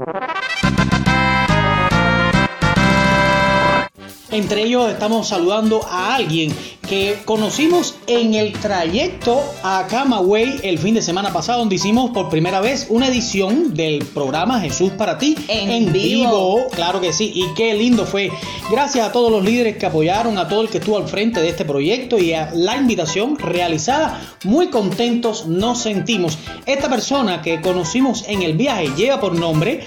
Entre 4.30 4.64
ellos 4.64 4.90
estamos 4.90 5.28
saludando 5.28 5.80
a 5.88 6.14
alguien 6.14 6.54
que 6.86 7.18
conocimos 7.24 7.94
en 8.06 8.34
el 8.34 8.52
trayecto 8.52 9.42
a 9.62 9.86
Camagüey 9.88 10.60
el 10.62 10.78
fin 10.78 10.94
de 10.94 11.02
semana 11.02 11.32
pasado, 11.32 11.60
donde 11.60 11.76
hicimos 11.76 12.10
por 12.10 12.28
primera 12.28 12.60
vez 12.60 12.86
una 12.90 13.08
edición 13.08 13.72
del 13.72 14.04
programa 14.04 14.60
Jesús 14.60 14.90
para 14.92 15.16
ti 15.16 15.34
En 15.48 15.92
vivo. 15.92 16.66
Claro 16.72 17.00
que 17.00 17.12
sí, 17.14 17.32
y 17.34 17.54
qué 17.54 17.74
lindo 17.74 18.04
fue. 18.04 18.30
Gracias 18.70 19.06
a 19.06 19.12
todos 19.12 19.30
los 19.30 19.42
líderes 19.42 19.78
que 19.78 19.86
apoyaron, 19.86 20.36
a 20.36 20.46
todo 20.46 20.60
el 20.60 20.68
que 20.68 20.78
estuvo 20.78 20.98
al 20.98 21.08
frente 21.08 21.40
de 21.40 21.48
este 21.48 21.64
proyecto 21.64 22.18
y 22.18 22.34
a 22.34 22.50
la 22.54 22.76
invitación 22.76 23.38
realizada. 23.38 24.20
Muy 24.44 24.68
contentos 24.68 25.46
nos 25.46 25.80
sentimos. 25.80 26.38
Esta 26.66 26.90
persona 26.90 27.40
que 27.40 27.62
conocimos 27.62 28.24
en 28.28 28.42
el 28.42 28.58
viaje 28.58 28.90
lleva 28.94 29.20
por 29.20 29.34
nombre 29.34 29.84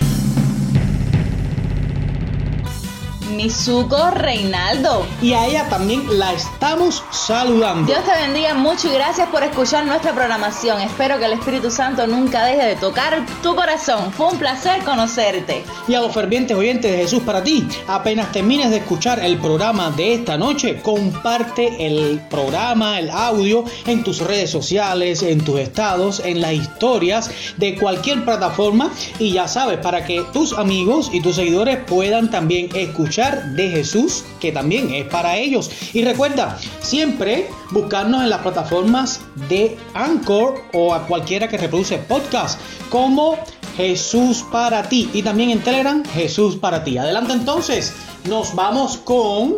Mizuko 3.36 4.12
Reinaldo. 4.12 5.06
y 5.22 5.34
a 5.34 5.46
ella 5.48 5.68
también 5.70 6.20
la 6.20 6.34
estamos 6.34 7.04
saludando. 7.12 7.86
Dios 7.86 8.04
te 8.04 8.12
bendiga 8.28 8.54
mucho 8.54 8.88
y 8.90 8.94
gracias 8.94 9.28
por 9.30 9.44
escuchar 9.44 9.86
nuestra 9.86 10.14
programación. 10.14 10.82
Espero 10.82 11.20
que 11.20 11.26
el 11.26 11.34
Espíritu 11.34 11.72
Santo 11.72 12.08
nunca 12.08 12.46
deje 12.46 12.66
de 12.66 12.76
tocar 12.76 13.26
tu 13.42 13.56
corazón. 13.56 14.12
Fue 14.12 14.28
un 14.28 14.38
placer 14.38 14.84
conocerte. 14.84 15.64
Y 15.88 15.94
a 15.94 16.02
los 16.02 16.14
fervientes 16.14 16.56
oyentes 16.58 16.92
de 16.92 16.98
Jesús 16.98 17.22
para 17.24 17.44
ti, 17.44 17.68
apenas 17.88 18.32
termines 18.32 18.70
de 18.70 18.78
escuchar 18.78 19.20
el 19.24 19.38
programa 19.38 19.92
de 19.92 20.16
esta 20.16 20.38
noche, 20.38 20.82
comparte 20.82 21.88
el 21.88 22.22
programa, 22.30 23.00
el 23.00 23.10
audio 23.10 23.64
en 23.86 24.04
tus 24.04 24.20
redes 24.20 24.50
sociales, 24.50 25.24
en 25.24 25.44
tus 25.44 25.60
estados, 25.60 26.22
en 26.24 26.42
las 26.42 26.54
historias 26.54 27.30
de 27.58 27.76
cualquier 27.76 28.26
plataforma 28.26 28.92
y 29.20 29.32
ya 29.32 29.48
sabes, 29.48 29.78
para 29.78 30.06
que 30.06 30.24
tus 30.34 30.54
amigos 30.54 31.10
y 31.14 31.22
tus 31.22 31.36
seguidores 31.36 31.78
puedan 31.88 32.30
también 32.30 32.70
escuchar 32.76 33.21
de 33.30 33.70
Jesús, 33.70 34.24
que 34.40 34.52
también 34.52 34.94
es 34.94 35.06
para 35.06 35.38
ellos. 35.38 35.70
Y 35.94 36.04
recuerda, 36.04 36.58
siempre 36.80 37.50
buscarnos 37.70 38.24
en 38.24 38.30
las 38.30 38.42
plataformas 38.42 39.22
de 39.48 39.78
Anchor 39.94 40.62
o 40.74 40.94
a 40.94 41.06
cualquiera 41.06 41.48
que 41.48 41.58
reproduce 41.58 41.98
podcast 42.00 42.60
como 42.90 43.38
Jesús 43.78 44.44
para 44.52 44.84
ti 44.84 45.10
y 45.14 45.22
también 45.24 45.52
en 45.52 45.62
Telegram 45.62 46.04
Jesús 46.14 46.56
para 46.56 46.84
ti. 46.84 46.98
Adelante 46.98 47.34
entonces, 47.34 47.94
nos 48.26 48.56
vamos 48.56 48.98
con 48.98 49.58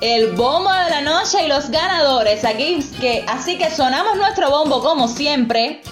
El 0.00 0.32
bombo 0.32 0.72
de 0.72 0.90
la 0.90 1.00
noche 1.02 1.44
y 1.44 1.48
los 1.48 1.70
ganadores. 1.70 2.44
Aquí 2.44 2.78
que, 3.00 3.24
así 3.28 3.58
que 3.58 3.70
sonamos 3.70 4.16
nuestro 4.16 4.50
bombo 4.50 4.80
como 4.82 5.06
siempre. 5.06 5.82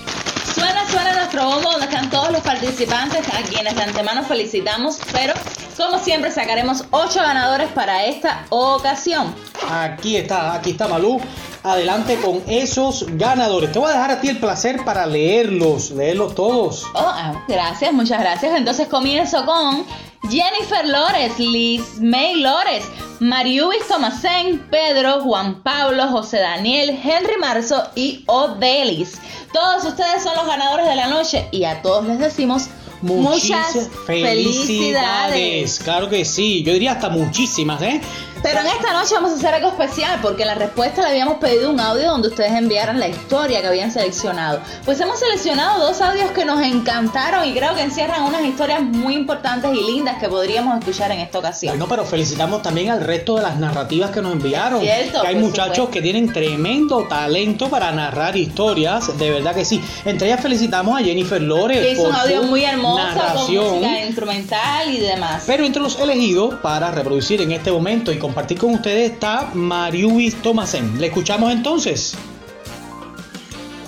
Suena, 0.55 0.89
suena 0.91 1.15
nuestro 1.15 1.45
bombo 1.45 1.71
donde 1.71 1.87
están 1.87 2.11
todos 2.11 2.33
los 2.33 2.41
participantes 2.41 3.27
a 3.29 3.43
quienes 3.43 3.77
de 3.77 3.83
antemano 3.83 4.25
felicitamos, 4.25 4.99
pero 5.12 5.33
como 5.81 5.99
siempre 5.99 6.31
sacaremos 6.31 6.85
ocho 6.91 7.21
ganadores 7.21 7.71
para 7.71 8.05
esta 8.05 8.45
ocasión. 8.51 9.35
Aquí 9.67 10.19
está, 10.19 10.55
aquí 10.55 10.73
está 10.73 10.87
Malú. 10.87 11.19
Adelante 11.62 12.17
con 12.17 12.43
esos 12.47 13.05
ganadores. 13.19 13.71
Te 13.71 13.79
voy 13.79 13.90
a 13.90 13.95
dejar 13.95 14.11
a 14.12 14.21
ti 14.21 14.29
el 14.29 14.38
placer 14.38 14.83
para 14.85 15.05
leerlos, 15.05 15.90
leerlos 15.90 16.35
todos. 16.35 16.85
Oh, 16.95 17.00
ah, 17.05 17.45
gracias, 17.47 17.93
muchas 17.93 18.21
gracias. 18.21 18.57
Entonces 18.57 18.88
comienzo 18.88 19.45
con 19.45 19.85
Jennifer 20.31 20.87
Lores, 20.87 21.38
Liz 21.38 22.00
May 22.00 22.37
Lores, 22.37 22.85
Mariubis 23.21 23.87
Tomasén, 23.88 24.61
Pedro, 24.71 25.21
Juan 25.21 25.62
Pablo, 25.62 26.09
José 26.09 26.38
Daniel, 26.38 26.99
Henry 27.02 27.37
Marzo 27.38 27.83
y 27.95 28.25
Odelis. 28.26 29.19
Todos 29.52 29.85
ustedes 29.85 30.23
son 30.23 30.35
los 30.37 30.47
ganadores 30.47 30.87
de 30.87 30.95
la 30.95 31.09
noche 31.09 31.47
y 31.50 31.64
a 31.64 31.83
todos 31.83 32.07
les 32.07 32.19
decimos 32.19 32.69
muchas 33.02 33.75
Muchísimas 33.75 33.90
felicidades. 34.07 35.79
Claro 35.81 36.09
que 36.09 36.25
sí, 36.25 36.62
yo 36.62 36.73
diría 36.73 36.93
hasta 36.93 37.09
muchísimas, 37.09 37.83
¿eh? 37.83 38.00
Pero 38.42 38.61
en 38.61 38.68
esta 38.68 38.94
noche 38.94 39.14
vamos 39.14 39.32
a 39.32 39.35
hacer 39.35 39.54
algo 39.54 39.68
especial 39.68 40.18
porque 40.23 40.42
en 40.42 40.49
la 40.49 40.54
respuesta 40.54 41.02
le 41.02 41.09
habíamos 41.09 41.37
pedido 41.38 41.70
un 41.70 41.78
audio 41.78 42.11
donde 42.11 42.28
ustedes 42.28 42.52
enviaran 42.52 42.99
la 42.99 43.09
historia 43.09 43.61
que 43.61 43.66
habían 43.66 43.92
seleccionado. 43.92 44.61
Pues 44.87 44.99
hemos 45.00 45.18
seleccionado 45.18 45.87
dos 45.87 46.00
audios 46.00 46.30
que 46.30 46.47
nos 46.47 46.62
encantaron 46.62 47.47
y 47.47 47.52
creo 47.52 47.75
que 47.75 47.82
encierran 47.82 48.23
unas 48.23 48.42
historias 48.42 48.80
muy 48.80 49.14
importantes 49.14 49.70
y 49.75 49.82
lindas 49.82 50.18
que 50.18 50.28
podríamos 50.28 50.78
escuchar 50.78 51.12
en 51.12 51.20
esta 51.20 51.38
ocasión. 51.38 51.73
Bueno, 51.73 51.87
pero 51.87 52.06
felicitamos 52.06 52.62
también 52.62 52.90
al 52.90 53.02
resto 53.02 53.37
de 53.37 53.42
las 53.42 53.59
narrativas 53.59 54.11
que 54.11 54.23
nos 54.23 54.32
enviaron. 54.32 54.80
Cierto, 54.80 55.20
que 55.20 55.26
hay 55.26 55.37
muchachos 55.37 55.76
supuesto. 55.76 55.90
que 55.90 56.00
tienen 56.02 56.33
tremendo 56.33 57.05
talento 57.05 57.68
para 57.68 57.92
narrar 57.92 58.37
historias, 58.38 59.18
de 59.18 59.31
verdad 59.31 59.55
que 59.55 59.66
sí. 59.66 59.83
Entre 60.07 60.29
ellas 60.29 60.40
felicitamos 60.40 60.98
a 60.98 61.05
Jennifer 61.05 61.42
Lores 61.42 61.81
Que 61.81 61.92
hizo 61.92 62.05
por 62.05 62.11
un 62.11 62.16
audio 62.16 62.40
su 62.40 62.46
muy 62.48 62.64
hermoso 62.64 62.96
con 62.96 63.14
narración. 63.16 63.74
música 63.74 64.05
instrumental 64.07 64.94
y 64.94 64.98
demás. 64.98 65.44
Pero 65.46 65.64
entre 65.64 65.83
los 65.83 66.00
elegidos 66.00 66.55
para 66.57 66.90
reproducir 66.90 67.42
en 67.42 67.53
este 67.53 67.70
momento 67.70 68.11
y 68.12 68.18
compartir 68.31 68.59
con 68.59 68.75
ustedes 68.75 69.11
está 69.11 69.51
Mariubis 69.55 70.40
Tomasen. 70.40 71.01
Le 71.01 71.09
escuchamos 71.09 71.51
entonces. 71.51 72.14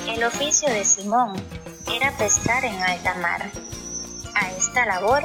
El 0.09 0.25
oficio 0.25 0.69
de 0.69 0.85
Simón 0.85 1.41
era 1.95 2.11
pescar 2.19 2.65
en 2.65 2.75
alta 2.75 3.15
mar. 3.15 3.49
A 4.35 4.51
esta 4.51 4.85
labor 4.85 5.23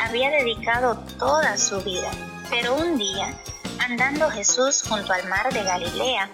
había 0.00 0.30
dedicado 0.30 0.98
toda 1.18 1.58
su 1.58 1.80
vida. 1.80 2.12
Pero 2.48 2.76
un 2.76 2.96
día, 2.96 3.36
andando 3.80 4.30
Jesús 4.30 4.84
junto 4.88 5.12
al 5.12 5.28
mar 5.28 5.52
de 5.52 5.64
Galilea, 5.64 6.30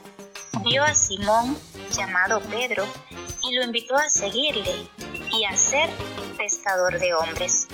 vio 0.63 0.85
a 0.85 0.95
Simón, 0.95 1.57
llamado 1.91 2.43
Pedro, 2.51 2.85
y 3.49 3.55
lo 3.55 3.65
invitó 3.65 3.97
a 3.97 4.11
seguirle 4.11 4.91
y 5.33 5.45
a 5.45 5.57
ser 5.57 5.89
pescador 6.37 6.99
de 6.99 7.15
hombres. 7.15 7.67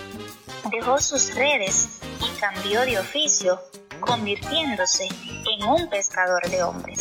Dejó 0.71 1.01
sus 1.01 1.35
redes 1.35 1.99
y 2.21 2.39
cambió 2.39 2.83
de 2.83 3.01
oficio, 3.01 3.61
convirtiéndose 4.03 5.09
en 5.55 5.67
un 5.67 5.89
pescador 5.89 6.43
de 6.51 6.63
hombres. 6.63 7.01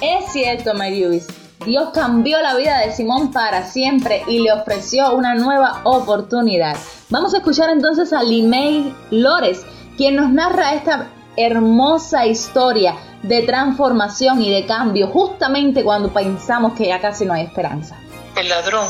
Es 0.00 0.32
cierto, 0.32 0.74
Mariubis. 0.74 1.26
Dios 1.64 1.90
cambió 1.94 2.40
la 2.40 2.54
vida 2.54 2.78
de 2.78 2.92
Simón 2.92 3.32
para 3.32 3.66
siempre 3.66 4.22
y 4.26 4.40
le 4.40 4.52
ofreció 4.52 5.14
una 5.14 5.34
nueva 5.34 5.80
oportunidad. 5.84 6.76
Vamos 7.08 7.34
a 7.34 7.38
escuchar 7.38 7.70
entonces 7.70 8.12
a 8.12 8.22
Limei 8.22 8.94
Lores, 9.10 9.64
quien 9.96 10.16
nos 10.16 10.30
narra 10.30 10.74
esta 10.74 11.08
hermosa 11.36 12.26
historia 12.26 12.96
de 13.22 13.42
transformación 13.42 14.42
y 14.42 14.50
de 14.50 14.66
cambio 14.66 15.08
justamente 15.08 15.84
cuando 15.84 16.12
pensamos 16.12 16.72
que 16.74 16.88
ya 16.88 17.00
casi 17.00 17.24
no 17.24 17.34
hay 17.34 17.44
esperanza. 17.44 17.96
El 18.36 18.48
ladrón 18.48 18.88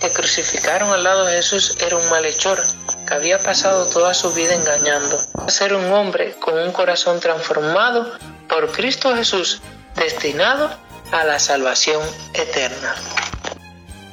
que 0.00 0.10
crucificaron 0.10 0.90
al 0.90 1.04
lado 1.04 1.26
de 1.26 1.36
Jesús 1.36 1.76
era 1.84 1.96
un 1.96 2.08
malhechor 2.08 2.58
que 3.04 3.14
había 3.14 3.38
pasado 3.38 3.86
toda 3.86 4.14
su 4.14 4.32
vida 4.32 4.54
engañando. 4.54 5.18
A 5.34 5.50
ser 5.50 5.74
un 5.74 5.92
hombre 5.92 6.34
con 6.40 6.58
un 6.58 6.72
corazón 6.72 7.20
transformado 7.20 8.12
por 8.48 8.70
Cristo 8.72 9.14
Jesús, 9.14 9.60
destinado 9.96 10.70
a 11.12 11.24
la 11.24 11.38
salvación 11.38 12.02
eterna. 12.32 12.94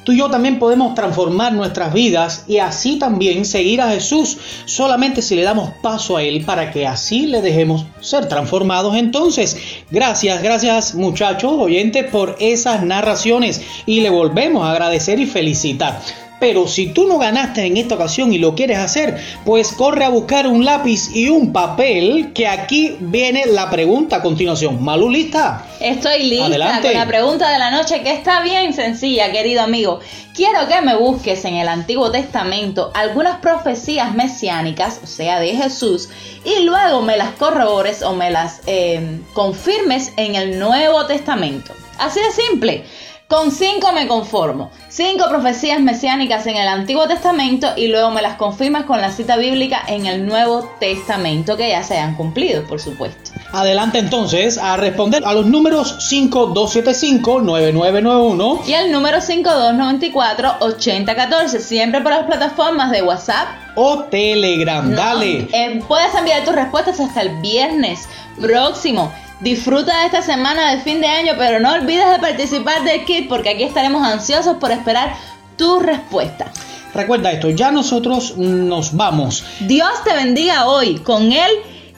Tú 0.04 0.14
y 0.14 0.18
yo 0.18 0.32
también 0.32 0.58
podemos 0.58 0.96
transformar 0.96 1.54
nuestras 1.54 1.94
vidas 1.94 2.46
y 2.48 2.58
así 2.58 2.98
también 2.98 3.46
seguir 3.46 3.82
a 3.82 3.92
Jesús 3.92 4.36
solamente 4.66 5.22
si 5.22 5.36
le 5.36 5.44
damos 5.44 5.70
paso 5.84 6.18
a 6.18 6.24
Él 6.24 6.44
para 6.44 6.72
que 6.72 6.88
así 6.88 7.28
le 7.28 7.42
dejemos 7.42 7.86
ser 8.00 8.28
transformados. 8.28 8.96
Entonces, 8.96 9.58
gracias, 9.92 10.42
gracias 10.42 10.96
muchachos, 10.96 11.54
oyentes, 11.56 12.06
por 12.10 12.36
esas 12.40 12.82
narraciones 12.82 13.62
y 13.86 14.02
le 14.02 14.10
volvemos 14.10 14.66
a 14.66 14.72
agradecer 14.72 15.20
y 15.20 15.28
felicitar. 15.28 16.02
Pero 16.42 16.68
si 16.68 16.88
tú 16.88 17.06
no 17.06 17.20
ganaste 17.20 17.68
en 17.68 17.78
esta 17.78 17.94
ocasión 17.94 18.34
y 18.34 18.40
lo 18.40 18.56
quieres 18.56 18.80
hacer, 18.80 19.16
pues 19.46 19.72
corre 19.74 20.06
a 20.06 20.10
buscar 20.10 20.48
un 20.48 20.66
lápiz 20.66 21.16
y 21.16 21.30
un 21.30 21.54
papel, 21.54 22.32
que 22.34 22.48
aquí 22.48 22.98
viene 23.00 23.46
la 23.46 23.70
pregunta 23.70 24.16
a 24.16 24.22
continuación. 24.24 24.84
Malú, 24.84 25.08
¿lista? 25.08 25.68
Estoy 25.80 26.24
lista 26.24 26.48
Adelante. 26.48 26.88
con 26.88 26.98
la 26.98 27.06
pregunta 27.06 27.52
de 27.52 27.60
la 27.60 27.70
noche 27.70 28.02
que 28.02 28.12
está 28.12 28.42
bien 28.42 28.74
sencilla, 28.74 29.32
querido 29.32 29.62
amigo. 29.62 30.00
Quiero 30.34 30.68
que 30.68 30.82
me 30.82 30.96
busques 30.96 31.46
en 31.46 31.58
el 31.58 31.68
Antiguo 31.68 32.10
Testamento 32.10 32.90
algunas 32.96 33.38
profecías 33.38 34.16
mesiánicas, 34.16 35.00
o 35.04 35.08
sea, 35.08 35.40
de 35.40 35.56
Jesús, 35.56 36.10
y 36.44 36.64
luego 36.64 37.04
me 37.04 37.18
las 37.18 37.34
corrobores 37.34 38.02
o 38.02 38.16
me 38.16 38.32
las 38.32 38.62
eh, 38.66 39.20
confirmes 39.34 40.12
en 40.18 40.34
el 40.34 40.58
Nuevo 40.58 41.06
Testamento. 41.06 41.72
Así 42.00 42.20
de 42.20 42.32
simple. 42.32 42.84
Con 43.32 43.50
cinco 43.50 43.92
me 43.94 44.08
conformo. 44.10 44.70
Cinco 44.90 45.24
profecías 45.30 45.80
mesiánicas 45.80 46.46
en 46.48 46.58
el 46.58 46.68
Antiguo 46.68 47.08
Testamento 47.08 47.68
y 47.78 47.88
luego 47.88 48.12
me 48.12 48.22
las 48.22 48.36
confirmas 48.36 48.84
con 48.84 49.00
la 49.00 49.10
cita 49.10 49.38
bíblica 49.38 49.82
en 49.88 50.06
el 50.06 50.26
Nuevo 50.26 50.70
Testamento 50.82 51.56
que 51.56 51.70
ya 51.70 51.82
se 51.82 51.94
hayan 51.94 52.16
cumplido, 52.16 52.68
por 52.68 52.82
supuesto. 52.82 53.32
Adelante 53.54 54.00
entonces 54.00 54.58
a 54.58 54.76
responder 54.76 55.24
a 55.26 55.34
los 55.34 55.46
números 55.46 55.98
5275-9991 56.12 58.68
Y 58.68 58.74
el 58.74 58.92
número 58.92 59.20
5294-8014, 59.20 61.60
siempre 61.60 62.02
por 62.02 62.12
las 62.12 62.26
plataformas 62.26 62.92
de 62.92 63.02
WhatsApp. 63.02 63.48
o 63.76 64.00
Telegram. 64.10 64.90
No, 64.90 64.98
Dale. 64.98 65.48
eh, 65.54 65.82
puedes 65.88 66.14
enviar 66.16 66.44
tus 66.44 66.54
respuestas 66.54 67.00
hasta 67.00 67.22
el 67.22 67.30
viernes 67.40 68.10
próximo. 68.42 69.14
Disfruta 69.42 70.02
de 70.02 70.06
esta 70.06 70.22
semana 70.22 70.76
de 70.76 70.82
fin 70.82 71.02
de 71.02 71.08
año, 71.08 71.34
pero 71.36 71.60
no 71.60 71.74
olvides 71.74 72.12
de 72.12 72.20
participar 72.20 72.84
del 72.84 73.04
kit 73.06 73.28
porque 73.28 73.50
aquí 73.50 73.64
estaremos 73.64 74.06
ansiosos 74.06 74.58
por 74.58 74.72
esperar 74.72 75.16
tu 75.58 75.80
respuesta. 75.80 76.52
Recuerda 76.94 77.32
esto, 77.32 77.50
ya 77.50 77.72
nosotros 77.72 78.38
nos 78.38 78.96
vamos. 78.96 79.44
Dios 79.62 79.90
te 80.04 80.14
bendiga 80.14 80.68
hoy 80.68 81.00
con 81.00 81.32
Él 81.32 81.52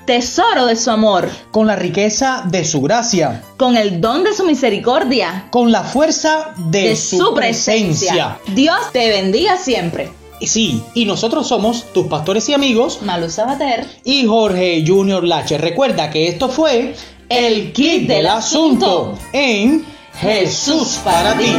tesoro 0.05 0.65
de 0.65 0.77
su 0.77 0.89
amor, 0.91 1.29
con 1.51 1.67
la 1.67 1.75
riqueza 1.75 2.43
de 2.45 2.63
su 2.63 2.81
gracia, 2.81 3.43
con 3.57 3.75
el 3.75 3.99
don 3.99 4.23
de 4.23 4.33
su 4.33 4.45
misericordia, 4.45 5.47
con 5.49 5.71
la 5.71 5.83
fuerza 5.83 6.53
de, 6.57 6.89
de 6.89 6.95
su 6.95 7.33
presencia. 7.33 8.39
Dios 8.53 8.77
te 8.93 9.09
bendiga 9.09 9.57
siempre. 9.57 10.11
Y 10.39 10.47
sí, 10.47 10.83
y 10.93 11.05
nosotros 11.05 11.47
somos 11.47 11.85
tus 11.93 12.07
pastores 12.07 12.49
y 12.49 12.53
amigos, 12.53 13.01
Malu 13.01 13.29
Sabater 13.29 13.85
y 14.03 14.25
Jorge 14.25 14.83
Junior 14.85 15.23
Lache. 15.23 15.57
Recuerda 15.57 16.09
que 16.09 16.27
esto 16.27 16.49
fue 16.49 16.95
el 17.29 17.71
kit 17.73 18.07
del 18.07 18.27
asunto 18.27 19.17
en 19.31 19.85
Jesús 20.19 20.99
para 21.03 21.37
ti. 21.37 21.55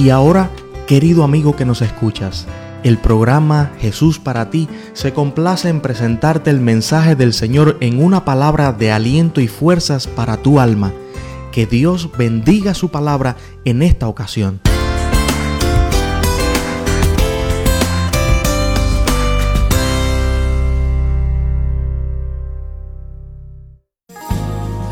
Y 0.00 0.08
ahora, 0.08 0.48
querido 0.86 1.24
amigo 1.24 1.54
que 1.54 1.66
nos 1.66 1.82
escuchas, 1.82 2.46
el 2.82 2.98
programa 2.98 3.72
Jesús 3.78 4.18
para 4.18 4.50
ti 4.50 4.68
se 4.92 5.12
complace 5.12 5.68
en 5.68 5.80
presentarte 5.80 6.50
el 6.50 6.60
mensaje 6.60 7.14
del 7.14 7.32
Señor 7.32 7.76
en 7.80 8.02
una 8.02 8.24
palabra 8.24 8.72
de 8.72 8.92
aliento 8.92 9.40
y 9.40 9.48
fuerzas 9.48 10.06
para 10.06 10.36
tu 10.36 10.60
alma. 10.60 10.92
Que 11.52 11.66
Dios 11.66 12.10
bendiga 12.16 12.74
su 12.74 12.90
palabra 12.90 13.36
en 13.64 13.82
esta 13.82 14.08
ocasión. 14.08 14.60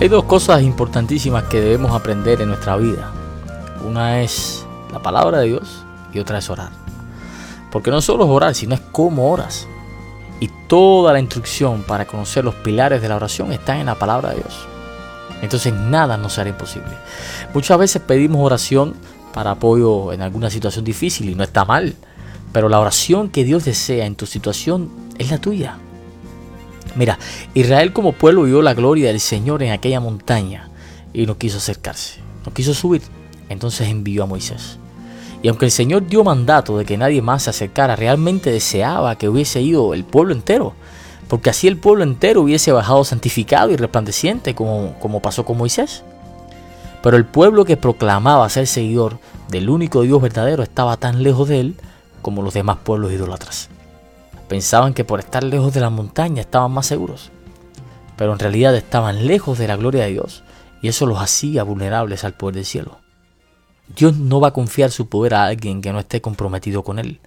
Hay 0.00 0.06
dos 0.06 0.24
cosas 0.24 0.62
importantísimas 0.62 1.44
que 1.44 1.60
debemos 1.60 1.90
aprender 1.90 2.40
en 2.40 2.48
nuestra 2.48 2.76
vida. 2.76 3.10
Una 3.84 4.22
es 4.22 4.64
la 4.92 5.00
palabra 5.00 5.38
de 5.38 5.46
Dios 5.46 5.84
y 6.12 6.20
otra 6.20 6.38
es 6.38 6.48
orar. 6.50 6.87
Porque 7.70 7.90
no 7.90 8.00
solo 8.00 8.24
es 8.24 8.30
orar, 8.30 8.54
sino 8.54 8.74
es 8.74 8.80
cómo 8.80 9.30
oras. 9.30 9.66
Y 10.40 10.48
toda 10.68 11.12
la 11.12 11.20
instrucción 11.20 11.82
para 11.82 12.06
conocer 12.06 12.44
los 12.44 12.54
pilares 12.56 13.02
de 13.02 13.08
la 13.08 13.16
oración 13.16 13.52
está 13.52 13.78
en 13.78 13.86
la 13.86 13.96
palabra 13.96 14.30
de 14.30 14.36
Dios. 14.36 14.66
Entonces 15.42 15.72
nada 15.72 16.16
nos 16.16 16.34
será 16.34 16.50
imposible. 16.50 16.90
Muchas 17.54 17.78
veces 17.78 18.02
pedimos 18.02 18.44
oración 18.44 18.94
para 19.32 19.52
apoyo 19.52 20.12
en 20.12 20.22
alguna 20.22 20.50
situación 20.50 20.84
difícil 20.84 21.28
y 21.28 21.34
no 21.34 21.44
está 21.44 21.64
mal. 21.64 21.94
Pero 22.52 22.68
la 22.68 22.80
oración 22.80 23.28
que 23.28 23.44
Dios 23.44 23.64
desea 23.64 24.06
en 24.06 24.16
tu 24.16 24.26
situación 24.26 24.90
es 25.18 25.30
la 25.30 25.38
tuya. 25.38 25.76
Mira, 26.96 27.18
Israel 27.54 27.92
como 27.92 28.12
pueblo 28.12 28.44
vio 28.44 28.62
la 28.62 28.74
gloria 28.74 29.08
del 29.08 29.20
Señor 29.20 29.62
en 29.62 29.72
aquella 29.72 30.00
montaña 30.00 30.70
y 31.12 31.26
no 31.26 31.36
quiso 31.36 31.58
acercarse, 31.58 32.20
no 32.46 32.52
quiso 32.52 32.74
subir. 32.74 33.02
Entonces 33.48 33.88
envió 33.88 34.24
a 34.24 34.26
Moisés. 34.26 34.78
Y 35.42 35.48
aunque 35.48 35.66
el 35.66 35.70
Señor 35.70 36.06
dio 36.06 36.24
mandato 36.24 36.78
de 36.78 36.84
que 36.84 36.98
nadie 36.98 37.22
más 37.22 37.44
se 37.44 37.50
acercara, 37.50 37.96
realmente 37.96 38.50
deseaba 38.50 39.16
que 39.16 39.28
hubiese 39.28 39.60
ido 39.62 39.94
el 39.94 40.04
pueblo 40.04 40.34
entero, 40.34 40.74
porque 41.28 41.50
así 41.50 41.68
el 41.68 41.76
pueblo 41.76 42.02
entero 42.02 42.42
hubiese 42.42 42.72
bajado 42.72 43.04
santificado 43.04 43.70
y 43.70 43.76
resplandeciente 43.76 44.54
como, 44.54 44.94
como 44.98 45.22
pasó 45.22 45.44
con 45.44 45.58
Moisés. 45.58 46.02
Pero 47.02 47.16
el 47.16 47.24
pueblo 47.24 47.64
que 47.64 47.76
proclamaba 47.76 48.48
ser 48.48 48.66
seguidor 48.66 49.20
del 49.48 49.70
único 49.70 50.02
Dios 50.02 50.20
verdadero 50.20 50.62
estaba 50.62 50.96
tan 50.96 51.22
lejos 51.22 51.48
de 51.48 51.60
él 51.60 51.74
como 52.22 52.42
los 52.42 52.54
demás 52.54 52.78
pueblos 52.82 53.12
idólatras. 53.12 53.68
Pensaban 54.48 54.94
que 54.94 55.04
por 55.04 55.20
estar 55.20 55.44
lejos 55.44 55.72
de 55.74 55.80
la 55.80 55.90
montaña 55.90 56.40
estaban 56.40 56.72
más 56.72 56.86
seguros, 56.86 57.30
pero 58.16 58.32
en 58.32 58.38
realidad 58.38 58.74
estaban 58.74 59.26
lejos 59.26 59.58
de 59.58 59.68
la 59.68 59.76
gloria 59.76 60.04
de 60.04 60.12
Dios 60.12 60.42
y 60.82 60.88
eso 60.88 61.06
los 61.06 61.20
hacía 61.20 61.62
vulnerables 61.62 62.24
al 62.24 62.34
poder 62.34 62.56
del 62.56 62.64
cielo. 62.64 62.98
Dios 63.94 64.16
no 64.16 64.40
va 64.40 64.48
a 64.48 64.52
confiar 64.52 64.90
su 64.90 65.08
poder 65.08 65.34
a 65.34 65.44
alguien 65.44 65.80
que 65.80 65.92
no 65.92 66.00
esté 66.00 66.20
comprometido 66.20 66.82
con 66.84 66.98
Él. 66.98 67.20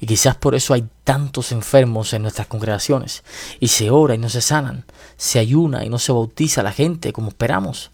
Y 0.00 0.06
quizás 0.06 0.36
por 0.36 0.54
eso 0.54 0.74
hay 0.74 0.86
tantos 1.04 1.52
enfermos 1.52 2.12
en 2.12 2.22
nuestras 2.22 2.46
congregaciones. 2.46 3.24
Y 3.60 3.68
se 3.68 3.90
ora 3.90 4.14
y 4.14 4.18
no 4.18 4.28
se 4.28 4.40
sanan. 4.40 4.84
Se 5.16 5.38
ayuna 5.38 5.84
y 5.84 5.88
no 5.88 5.98
se 5.98 6.12
bautiza 6.12 6.62
la 6.62 6.72
gente 6.72 7.12
como 7.12 7.28
esperamos. 7.28 7.90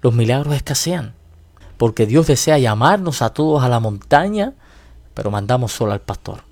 Los 0.00 0.14
milagros 0.14 0.54
escasean. 0.54 1.14
Porque 1.78 2.06
Dios 2.06 2.26
desea 2.26 2.58
llamarnos 2.58 3.22
a 3.22 3.30
todos 3.30 3.62
a 3.62 3.68
la 3.68 3.80
montaña, 3.80 4.54
pero 5.14 5.30
mandamos 5.30 5.72
solo 5.72 5.92
al 5.92 6.00
pastor. 6.00 6.42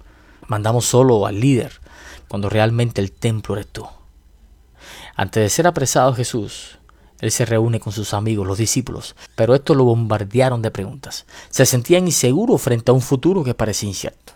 Mandamos 0.49 0.85
solo 0.85 1.27
al 1.27 1.41
líder, 1.41 1.81
cuando 2.29 2.51
realmente 2.51 3.01
el 3.01 3.13
templo 3.13 3.55
eres 3.55 3.69
tú. 3.69 3.87
Antes 5.17 5.43
de 5.43 5.49
ser 5.49 5.67
apresado 5.67 6.13
Jesús, 6.13 6.79
él 7.21 7.31
se 7.31 7.47
reúne 7.47 7.81
con 7.81 7.93
sus 7.93 8.13
amigos, 8.13 8.47
los 8.47 8.59
discípulos, 8.59 9.17
pero 9.37 9.55
estos 9.55 9.77
lo 9.77 9.85
bombardearon 9.85 10.63
de 10.63 10.71
preguntas. 10.71 11.27
Se 11.51 11.65
sentían 11.65 12.07
inseguros 12.07 12.61
frente 12.61 12.91
a 12.91 12.95
un 12.95 13.01
futuro 13.01 13.45
que 13.45 13.55
parecía 13.55 13.89
incierto. 13.89 14.35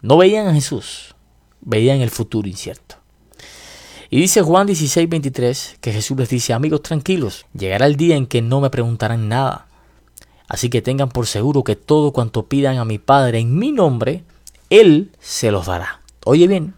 No 0.00 0.16
veían 0.16 0.46
a 0.46 0.54
Jesús, 0.54 1.14
veían 1.60 2.00
el 2.00 2.10
futuro 2.10 2.48
incierto. 2.48 2.96
Y 4.10 4.20
dice 4.20 4.42
Juan 4.42 4.66
16, 4.66 5.08
23 5.08 5.76
que 5.80 5.92
Jesús 5.92 6.18
les 6.18 6.28
dice, 6.28 6.52
amigos 6.52 6.82
tranquilos, 6.82 7.46
llegará 7.54 7.86
el 7.86 7.96
día 7.96 8.16
en 8.16 8.26
que 8.26 8.42
no 8.42 8.60
me 8.60 8.70
preguntarán 8.70 9.28
nada. 9.28 9.66
Así 10.48 10.68
que 10.68 10.82
tengan 10.82 11.08
por 11.08 11.26
seguro 11.26 11.64
que 11.64 11.76
todo 11.76 12.12
cuanto 12.12 12.46
pidan 12.46 12.76
a 12.76 12.84
mi 12.84 12.98
Padre 12.98 13.38
en 13.38 13.58
mi 13.58 13.72
nombre, 13.72 14.24
Él 14.68 15.12
se 15.18 15.50
los 15.50 15.66
dará. 15.66 16.02
Oye 16.24 16.46
bien, 16.46 16.74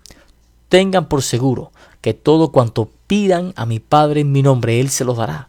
tengan 0.74 1.06
por 1.06 1.22
seguro 1.22 1.70
que 2.00 2.14
todo 2.14 2.50
cuanto 2.50 2.90
pidan 3.06 3.52
a 3.54 3.64
mi 3.64 3.78
Padre 3.78 4.22
en 4.22 4.32
mi 4.32 4.42
nombre, 4.42 4.80
Él 4.80 4.90
se 4.90 5.04
los 5.04 5.16
dará. 5.16 5.48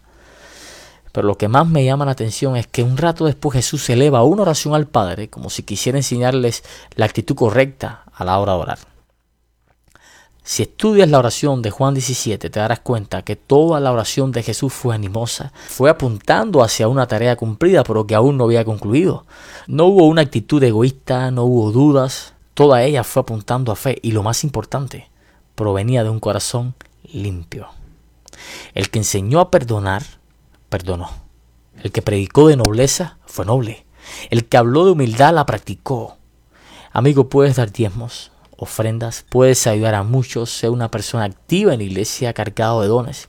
Pero 1.12 1.26
lo 1.26 1.36
que 1.36 1.48
más 1.48 1.68
me 1.68 1.84
llama 1.84 2.06
la 2.06 2.12
atención 2.12 2.56
es 2.56 2.68
que 2.68 2.84
un 2.84 2.96
rato 2.96 3.26
después 3.26 3.56
Jesús 3.56 3.90
eleva 3.90 4.22
una 4.22 4.44
oración 4.44 4.76
al 4.76 4.86
Padre 4.86 5.28
como 5.28 5.50
si 5.50 5.64
quisiera 5.64 5.98
enseñarles 5.98 6.64
la 6.94 7.08
actitud 7.08 7.34
correcta 7.34 8.04
a 8.14 8.24
la 8.24 8.38
hora 8.38 8.54
de 8.54 8.60
orar. 8.60 8.78
Si 10.44 10.62
estudias 10.62 11.10
la 11.10 11.18
oración 11.18 11.64
de 11.64 11.72
Juan 11.72 11.96
17 11.96 12.52
te 12.52 12.60
darás 12.60 12.82
cuenta 12.82 13.24
que 13.24 13.36
toda 13.36 13.80
la 13.80 13.92
oración 13.92 14.32
de 14.32 14.44
Jesús 14.44 14.74
fue 14.74 14.94
animosa, 14.94 15.52
fue 15.56 15.90
apuntando 15.90 16.62
hacia 16.62 16.88
una 16.88 17.08
tarea 17.08 17.36
cumplida 17.36 17.84
pero 17.84 18.06
que 18.06 18.14
aún 18.14 18.38
no 18.38 18.44
había 18.44 18.64
concluido. 18.64 19.26
No 19.66 19.86
hubo 19.86 20.06
una 20.06 20.22
actitud 20.22 20.62
egoísta, 20.62 21.32
no 21.32 21.46
hubo 21.46 21.72
dudas, 21.72 22.36
toda 22.54 22.84
ella 22.84 23.04
fue 23.04 23.22
apuntando 23.22 23.72
a 23.72 23.76
fe 23.76 23.98
y 24.04 24.12
lo 24.12 24.22
más 24.22 24.44
importante, 24.44 25.10
provenía 25.56 26.04
de 26.04 26.10
un 26.10 26.20
corazón 26.20 26.76
limpio. 27.04 27.70
El 28.74 28.90
que 28.90 29.00
enseñó 29.00 29.40
a 29.40 29.52
perdonar, 29.52 30.04
perdonó. 30.70 31.10
El 31.82 31.92
que 31.92 32.02
predicó 32.02 32.48
de 32.48 32.58
nobleza, 32.58 33.18
fue 33.26 33.46
noble. 33.46 33.86
El 34.30 34.46
que 34.46 34.58
habló 34.58 34.86
de 34.86 34.92
humildad, 34.92 35.34
la 35.34 35.46
practicó. 35.46 36.18
Amigo, 36.92 37.30
puedes 37.30 37.56
dar 37.56 37.72
diezmos, 37.72 38.32
ofrendas, 38.58 39.26
puedes 39.30 39.68
ayudar 39.68 39.96
a 39.96 40.04
muchos, 40.04 40.50
ser 40.50 40.70
una 40.70 40.90
persona 40.92 41.26
activa 41.26 41.74
en 41.74 41.80
la 41.80 41.86
iglesia 41.86 42.34
cargado 42.34 42.82
de 42.82 42.88
dones. 42.88 43.28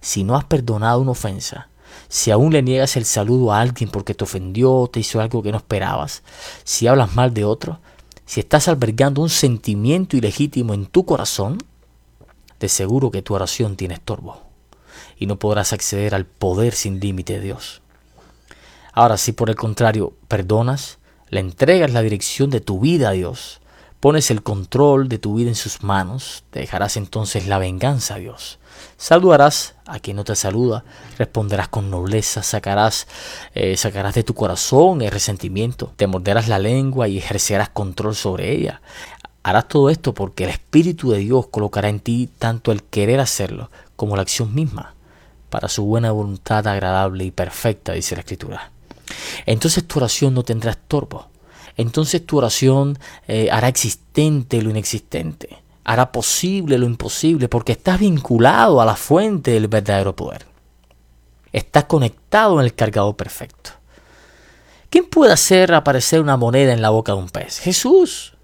Si 0.00 0.24
no 0.24 0.36
has 0.36 0.44
perdonado 0.44 1.00
una 1.00 1.10
ofensa, 1.12 1.68
si 2.08 2.30
aún 2.30 2.52
le 2.52 2.62
niegas 2.62 2.96
el 2.96 3.04
saludo 3.04 3.52
a 3.52 3.60
alguien 3.60 3.90
porque 3.90 4.14
te 4.14 4.24
ofendió, 4.24 4.88
te 4.92 5.00
hizo 5.00 5.20
algo 5.20 5.42
que 5.42 5.52
no 5.52 5.58
esperabas, 5.58 6.22
si 6.64 6.86
hablas 6.86 7.14
mal 7.14 7.34
de 7.34 7.44
otro, 7.44 7.80
si 8.32 8.40
estás 8.40 8.66
albergando 8.66 9.20
un 9.20 9.28
sentimiento 9.28 10.16
ilegítimo 10.16 10.72
en 10.72 10.86
tu 10.86 11.04
corazón, 11.04 11.58
de 12.60 12.70
seguro 12.70 13.10
que 13.10 13.20
tu 13.20 13.34
oración 13.34 13.76
tiene 13.76 13.92
estorbo 13.92 14.40
y 15.18 15.26
no 15.26 15.38
podrás 15.38 15.74
acceder 15.74 16.14
al 16.14 16.24
poder 16.24 16.72
sin 16.72 16.98
límite 16.98 17.34
de 17.34 17.40
Dios. 17.40 17.82
Ahora, 18.94 19.18
si 19.18 19.32
por 19.32 19.50
el 19.50 19.56
contrario 19.56 20.14
perdonas, 20.28 20.96
le 21.28 21.40
entregas 21.40 21.92
la 21.92 22.00
dirección 22.00 22.48
de 22.48 22.62
tu 22.62 22.80
vida 22.80 23.10
a 23.10 23.12
Dios, 23.12 23.60
pones 24.02 24.32
el 24.32 24.42
control 24.42 25.08
de 25.08 25.18
tu 25.18 25.36
vida 25.36 25.48
en 25.48 25.54
sus 25.54 25.84
manos, 25.84 26.42
te 26.50 26.58
dejarás 26.58 26.96
entonces 26.96 27.46
la 27.46 27.58
venganza 27.58 28.16
a 28.16 28.18
Dios. 28.18 28.58
Saludarás 28.96 29.76
a 29.86 30.00
quien 30.00 30.16
no 30.16 30.24
te 30.24 30.34
saluda, 30.34 30.82
responderás 31.18 31.68
con 31.68 31.88
nobleza, 31.88 32.42
sacarás, 32.42 33.06
eh, 33.54 33.76
sacarás 33.76 34.16
de 34.16 34.24
tu 34.24 34.34
corazón 34.34 35.02
el 35.02 35.12
resentimiento, 35.12 35.92
te 35.94 36.08
morderás 36.08 36.48
la 36.48 36.58
lengua 36.58 37.06
y 37.06 37.18
ejercerás 37.18 37.68
control 37.68 38.16
sobre 38.16 38.50
ella. 38.50 38.82
Harás 39.44 39.68
todo 39.68 39.88
esto 39.88 40.12
porque 40.12 40.42
el 40.42 40.50
Espíritu 40.50 41.12
de 41.12 41.18
Dios 41.18 41.46
colocará 41.46 41.88
en 41.88 42.00
ti 42.00 42.28
tanto 42.40 42.72
el 42.72 42.82
querer 42.82 43.20
hacerlo 43.20 43.70
como 43.94 44.16
la 44.16 44.22
acción 44.22 44.52
misma, 44.52 44.96
para 45.48 45.68
su 45.68 45.84
buena 45.84 46.10
voluntad 46.10 46.66
agradable 46.66 47.22
y 47.22 47.30
perfecta, 47.30 47.92
dice 47.92 48.16
la 48.16 48.22
Escritura. 48.22 48.72
Entonces 49.46 49.86
tu 49.86 50.00
oración 50.00 50.34
no 50.34 50.42
tendrá 50.42 50.72
estorbo. 50.72 51.30
Entonces 51.76 52.24
tu 52.24 52.38
oración 52.38 52.98
eh, 53.26 53.48
hará 53.50 53.68
existente 53.68 54.62
lo 54.62 54.70
inexistente, 54.70 55.62
hará 55.84 56.12
posible 56.12 56.78
lo 56.78 56.86
imposible, 56.86 57.48
porque 57.48 57.72
estás 57.72 58.00
vinculado 58.00 58.80
a 58.80 58.84
la 58.84 58.96
fuente 58.96 59.52
del 59.52 59.68
verdadero 59.68 60.14
poder. 60.14 60.46
Estás 61.52 61.84
conectado 61.84 62.58
en 62.58 62.64
el 62.64 62.74
cargador 62.74 63.16
perfecto. 63.16 63.70
¿Quién 64.88 65.06
puede 65.06 65.32
hacer 65.32 65.72
aparecer 65.72 66.20
una 66.20 66.36
moneda 66.36 66.72
en 66.72 66.82
la 66.82 66.90
boca 66.90 67.12
de 67.12 67.18
un 67.18 67.30
pez? 67.30 67.58
Jesús. 67.58 68.34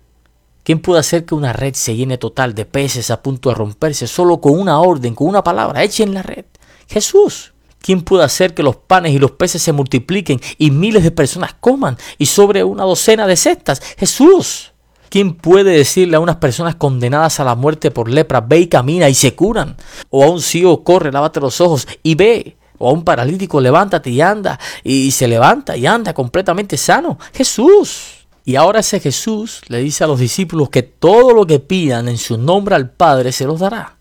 ¿Quién 0.63 0.81
puede 0.81 1.01
hacer 1.01 1.25
que 1.25 1.35
una 1.35 1.53
red 1.53 1.75
se 1.75 1.97
llene 1.97 2.19
total 2.19 2.55
de 2.55 2.67
peces 2.67 3.11
a 3.11 3.23
punto 3.23 3.49
de 3.49 3.55
romperse 3.55 4.07
solo 4.07 4.41
con 4.41 4.59
una 4.59 4.81
orden, 4.81 5.15
con 5.15 5.27
una 5.27 5.43
palabra? 5.43 5.83
Echen 5.83 6.13
la 6.13 6.23
red. 6.23 6.45
Jesús. 6.87 7.53
¿Quién 7.89 8.03
puede 8.03 8.23
hacer 8.23 8.53
que 8.53 8.63
los 8.63 8.77
panes 8.77 9.15
y 9.15 9.19
los 9.19 9.31
peces 9.31 9.63
se 9.63 9.73
multipliquen 9.73 10.43
y 10.59 10.71
miles 10.71 11.03
de 11.05 11.11
personas 11.11 11.55
coman 11.59 11.97
y 12.19 12.27
sobre 12.27 12.63
una 12.63 12.85
docena 12.85 13.27
de 13.27 13.35
cestas? 13.35 13.81
Jesús. 13.97 14.73
¿Quién 15.09 15.33
puede 15.33 15.71
decirle 15.71 16.19
a 16.19 16.21
unas 16.21 16.37
personas 16.37 16.75
condenadas 16.75 17.41
a 17.41 17.45
la 17.45 17.55
muerte 17.55 17.91
por 17.91 18.11
lepra, 18.11 18.43
ve 18.43 18.59
y 18.59 18.67
camina 18.67 19.09
y 19.09 19.15
se 19.15 19.35
curan? 19.35 19.75
O 20.11 20.23
a 20.23 20.29
un 20.29 20.43
ciego, 20.43 20.85
corre, 20.85 21.11
lávate 21.11 21.41
los 21.41 21.63
ojos 21.63 21.89
y 22.03 22.15
ve. 22.15 22.59
O 22.77 22.91
a 22.91 22.93
un 22.93 23.05
paralítico, 23.05 23.59
levántate 23.59 24.11
y 24.11 24.21
anda. 24.21 24.61
Y 24.85 25.11
se 25.11 25.27
levanta 25.27 25.75
y 25.75 25.87
anda 25.87 26.13
completamente 26.13 26.77
sano. 26.77 27.19
Jesús. 27.33 28.27
Y 28.45 28.57
ahora 28.57 28.81
ese 28.81 29.01
Jesús 29.01 29.63
le 29.69 29.79
dice 29.79 30.05
a 30.05 30.09
los 30.09 30.21
discípulos 30.21 30.69
que 30.69 30.83
todo 30.83 31.33
lo 31.33 31.47
que 31.47 31.59
pidan 31.59 32.11
en 32.11 32.19
su 32.19 32.37
nombre 32.37 32.75
al 32.75 32.91
Padre 32.91 33.33
se 33.33 33.47
los 33.47 33.61
dará. 33.61 33.98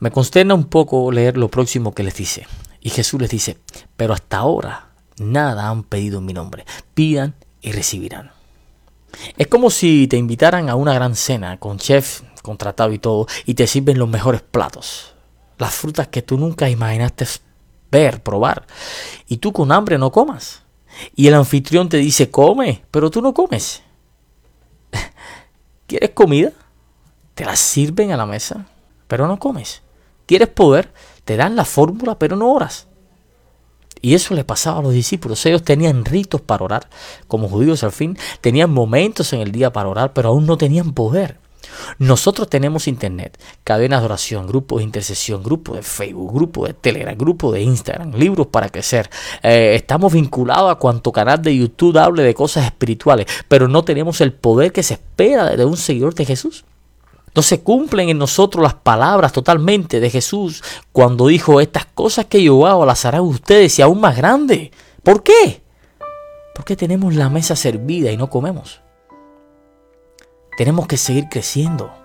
Me 0.00 0.10
consterna 0.10 0.54
un 0.54 0.64
poco 0.64 1.12
leer 1.12 1.36
lo 1.36 1.48
próximo 1.48 1.94
que 1.94 2.02
les 2.02 2.16
dice. 2.16 2.46
Y 2.80 2.90
Jesús 2.90 3.20
les 3.20 3.30
dice, 3.30 3.58
pero 3.96 4.14
hasta 4.14 4.38
ahora 4.38 4.90
nada 5.18 5.68
han 5.68 5.82
pedido 5.82 6.18
en 6.18 6.24
mi 6.24 6.32
nombre. 6.32 6.64
Pidan 6.94 7.34
y 7.60 7.72
recibirán. 7.72 8.32
Es 9.36 9.46
como 9.48 9.70
si 9.70 10.06
te 10.08 10.16
invitaran 10.16 10.68
a 10.70 10.76
una 10.76 10.94
gran 10.94 11.14
cena 11.14 11.58
con 11.58 11.78
chef 11.78 12.22
contratado 12.42 12.92
y 12.92 12.98
todo 12.98 13.26
y 13.44 13.54
te 13.54 13.66
sirven 13.66 13.98
los 13.98 14.08
mejores 14.08 14.40
platos. 14.40 15.14
Las 15.58 15.74
frutas 15.74 16.08
que 16.08 16.22
tú 16.22 16.38
nunca 16.38 16.70
imaginaste 16.70 17.26
ver, 17.90 18.22
probar. 18.22 18.66
Y 19.28 19.38
tú 19.38 19.52
con 19.52 19.72
hambre 19.72 19.98
no 19.98 20.10
comas. 20.10 20.62
Y 21.14 21.26
el 21.26 21.34
anfitrión 21.34 21.88
te 21.88 21.98
dice, 21.98 22.30
come, 22.30 22.84
pero 22.90 23.10
tú 23.10 23.20
no 23.20 23.34
comes. 23.34 23.82
¿Quieres 25.86 26.10
comida? 26.10 26.52
Te 27.34 27.44
la 27.44 27.56
sirven 27.56 28.12
a 28.12 28.16
la 28.16 28.26
mesa, 28.26 28.66
pero 29.06 29.26
no 29.26 29.38
comes. 29.38 29.82
¿Quieres 30.30 30.46
poder? 30.46 30.92
Te 31.24 31.36
dan 31.36 31.56
la 31.56 31.64
fórmula, 31.64 32.16
pero 32.16 32.36
no 32.36 32.52
oras. 32.52 32.86
Y 34.00 34.14
eso 34.14 34.32
le 34.32 34.44
pasaba 34.44 34.78
a 34.78 34.82
los 34.82 34.92
discípulos. 34.92 35.44
Ellos 35.44 35.64
tenían 35.64 36.04
ritos 36.04 36.40
para 36.40 36.64
orar, 36.64 36.88
como 37.26 37.48
judíos 37.48 37.82
al 37.82 37.90
fin, 37.90 38.16
tenían 38.40 38.70
momentos 38.70 39.32
en 39.32 39.40
el 39.40 39.50
día 39.50 39.72
para 39.72 39.88
orar, 39.88 40.12
pero 40.12 40.28
aún 40.28 40.46
no 40.46 40.56
tenían 40.56 40.92
poder. 40.92 41.38
Nosotros 41.98 42.48
tenemos 42.48 42.86
internet, 42.86 43.40
cadenas 43.64 44.02
de 44.02 44.04
oración, 44.04 44.46
grupos 44.46 44.78
de 44.78 44.84
intercesión, 44.84 45.42
grupos 45.42 45.74
de 45.74 45.82
Facebook, 45.82 46.32
grupos 46.32 46.68
de 46.68 46.74
Telegram, 46.74 47.18
grupos 47.18 47.52
de 47.54 47.62
Instagram, 47.62 48.12
libros 48.14 48.46
para 48.46 48.68
crecer. 48.68 49.10
Eh, 49.42 49.72
estamos 49.74 50.12
vinculados 50.12 50.70
a 50.70 50.76
cuanto 50.76 51.10
canal 51.10 51.42
de 51.42 51.56
YouTube 51.56 51.98
hable 51.98 52.22
de 52.22 52.34
cosas 52.34 52.66
espirituales, 52.66 53.26
pero 53.48 53.66
no 53.66 53.82
tenemos 53.82 54.20
el 54.20 54.32
poder 54.32 54.70
que 54.70 54.84
se 54.84 54.94
espera 54.94 55.56
de 55.56 55.64
un 55.64 55.76
seguidor 55.76 56.14
de 56.14 56.24
Jesús. 56.24 56.64
No 57.34 57.42
se 57.42 57.60
cumplen 57.60 58.08
en 58.08 58.18
nosotros 58.18 58.62
las 58.62 58.74
palabras 58.74 59.32
totalmente 59.32 60.00
de 60.00 60.10
Jesús 60.10 60.62
cuando 60.92 61.28
dijo, 61.28 61.60
estas 61.60 61.86
cosas 61.86 62.26
que 62.26 62.42
yo 62.42 62.66
hago 62.66 62.84
las 62.84 63.04
harán 63.04 63.22
ustedes 63.22 63.78
y 63.78 63.82
aún 63.82 64.00
más 64.00 64.16
grandes. 64.16 64.70
¿Por 65.02 65.22
qué? 65.22 65.62
Porque 66.54 66.76
tenemos 66.76 67.14
la 67.14 67.30
mesa 67.30 67.54
servida 67.54 68.10
y 68.10 68.16
no 68.16 68.28
comemos. 68.28 68.80
Tenemos 70.56 70.86
que 70.86 70.96
seguir 70.96 71.28
creciendo. 71.30 71.99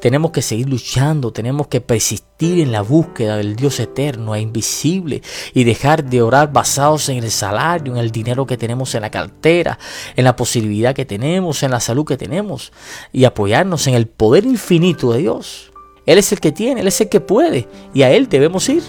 Tenemos 0.00 0.32
que 0.32 0.42
seguir 0.42 0.68
luchando, 0.68 1.32
tenemos 1.32 1.68
que 1.68 1.80
persistir 1.80 2.60
en 2.60 2.72
la 2.72 2.82
búsqueda 2.82 3.36
del 3.36 3.56
Dios 3.56 3.80
eterno 3.80 4.34
e 4.34 4.40
invisible 4.40 5.22
y 5.54 5.64
dejar 5.64 6.04
de 6.04 6.22
orar 6.22 6.52
basados 6.52 7.08
en 7.08 7.22
el 7.22 7.30
salario, 7.30 7.92
en 7.92 7.98
el 7.98 8.10
dinero 8.10 8.46
que 8.46 8.56
tenemos 8.56 8.94
en 8.94 9.02
la 9.02 9.10
cartera, 9.10 9.78
en 10.16 10.24
la 10.24 10.36
posibilidad 10.36 10.94
que 10.94 11.04
tenemos, 11.04 11.62
en 11.62 11.70
la 11.70 11.80
salud 11.80 12.04
que 12.04 12.16
tenemos 12.16 12.72
y 13.12 13.24
apoyarnos 13.24 13.86
en 13.86 13.94
el 13.94 14.06
poder 14.06 14.44
infinito 14.44 15.12
de 15.12 15.20
Dios. 15.20 15.72
Él 16.06 16.18
es 16.18 16.32
el 16.32 16.40
que 16.40 16.52
tiene, 16.52 16.82
Él 16.82 16.88
es 16.88 17.00
el 17.00 17.08
que 17.08 17.20
puede 17.20 17.68
y 17.94 18.02
a 18.02 18.10
Él 18.10 18.28
debemos 18.28 18.68
ir. 18.68 18.82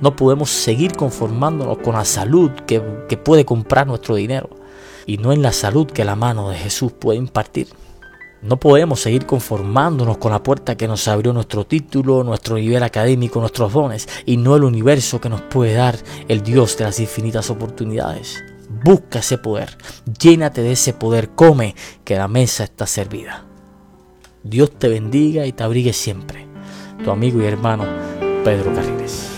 No 0.00 0.14
podemos 0.14 0.50
seguir 0.50 0.92
conformándonos 0.92 1.78
con 1.78 1.94
la 1.94 2.04
salud 2.04 2.50
que, 2.66 2.82
que 3.08 3.16
puede 3.16 3.44
comprar 3.44 3.86
nuestro 3.86 4.14
dinero 4.16 4.50
y 5.06 5.16
no 5.16 5.32
en 5.32 5.42
la 5.42 5.52
salud 5.52 5.86
que 5.86 6.04
la 6.04 6.16
mano 6.16 6.50
de 6.50 6.56
Jesús 6.56 6.92
puede 6.92 7.18
impartir. 7.18 7.68
No 8.40 8.60
podemos 8.60 9.00
seguir 9.00 9.26
conformándonos 9.26 10.18
con 10.18 10.30
la 10.30 10.42
puerta 10.42 10.76
que 10.76 10.86
nos 10.86 11.08
abrió 11.08 11.32
nuestro 11.32 11.66
título, 11.66 12.22
nuestro 12.22 12.56
nivel 12.56 12.82
académico, 12.84 13.40
nuestros 13.40 13.72
dones, 13.72 14.08
y 14.26 14.36
no 14.36 14.54
el 14.54 14.62
universo 14.62 15.20
que 15.20 15.28
nos 15.28 15.40
puede 15.42 15.74
dar 15.74 15.98
el 16.28 16.42
Dios 16.42 16.76
de 16.78 16.84
las 16.84 17.00
infinitas 17.00 17.50
oportunidades. 17.50 18.42
Busca 18.84 19.18
ese 19.18 19.38
poder, 19.38 19.76
llénate 20.20 20.62
de 20.62 20.72
ese 20.72 20.92
poder, 20.92 21.30
come, 21.30 21.74
que 22.04 22.16
la 22.16 22.28
mesa 22.28 22.62
está 22.64 22.86
servida. 22.86 23.44
Dios 24.44 24.70
te 24.78 24.88
bendiga 24.88 25.44
y 25.46 25.52
te 25.52 25.64
abrigue 25.64 25.92
siempre. 25.92 26.46
Tu 27.02 27.10
amigo 27.10 27.42
y 27.42 27.46
hermano 27.46 27.84
Pedro 28.44 28.72
Carriles. 28.72 29.37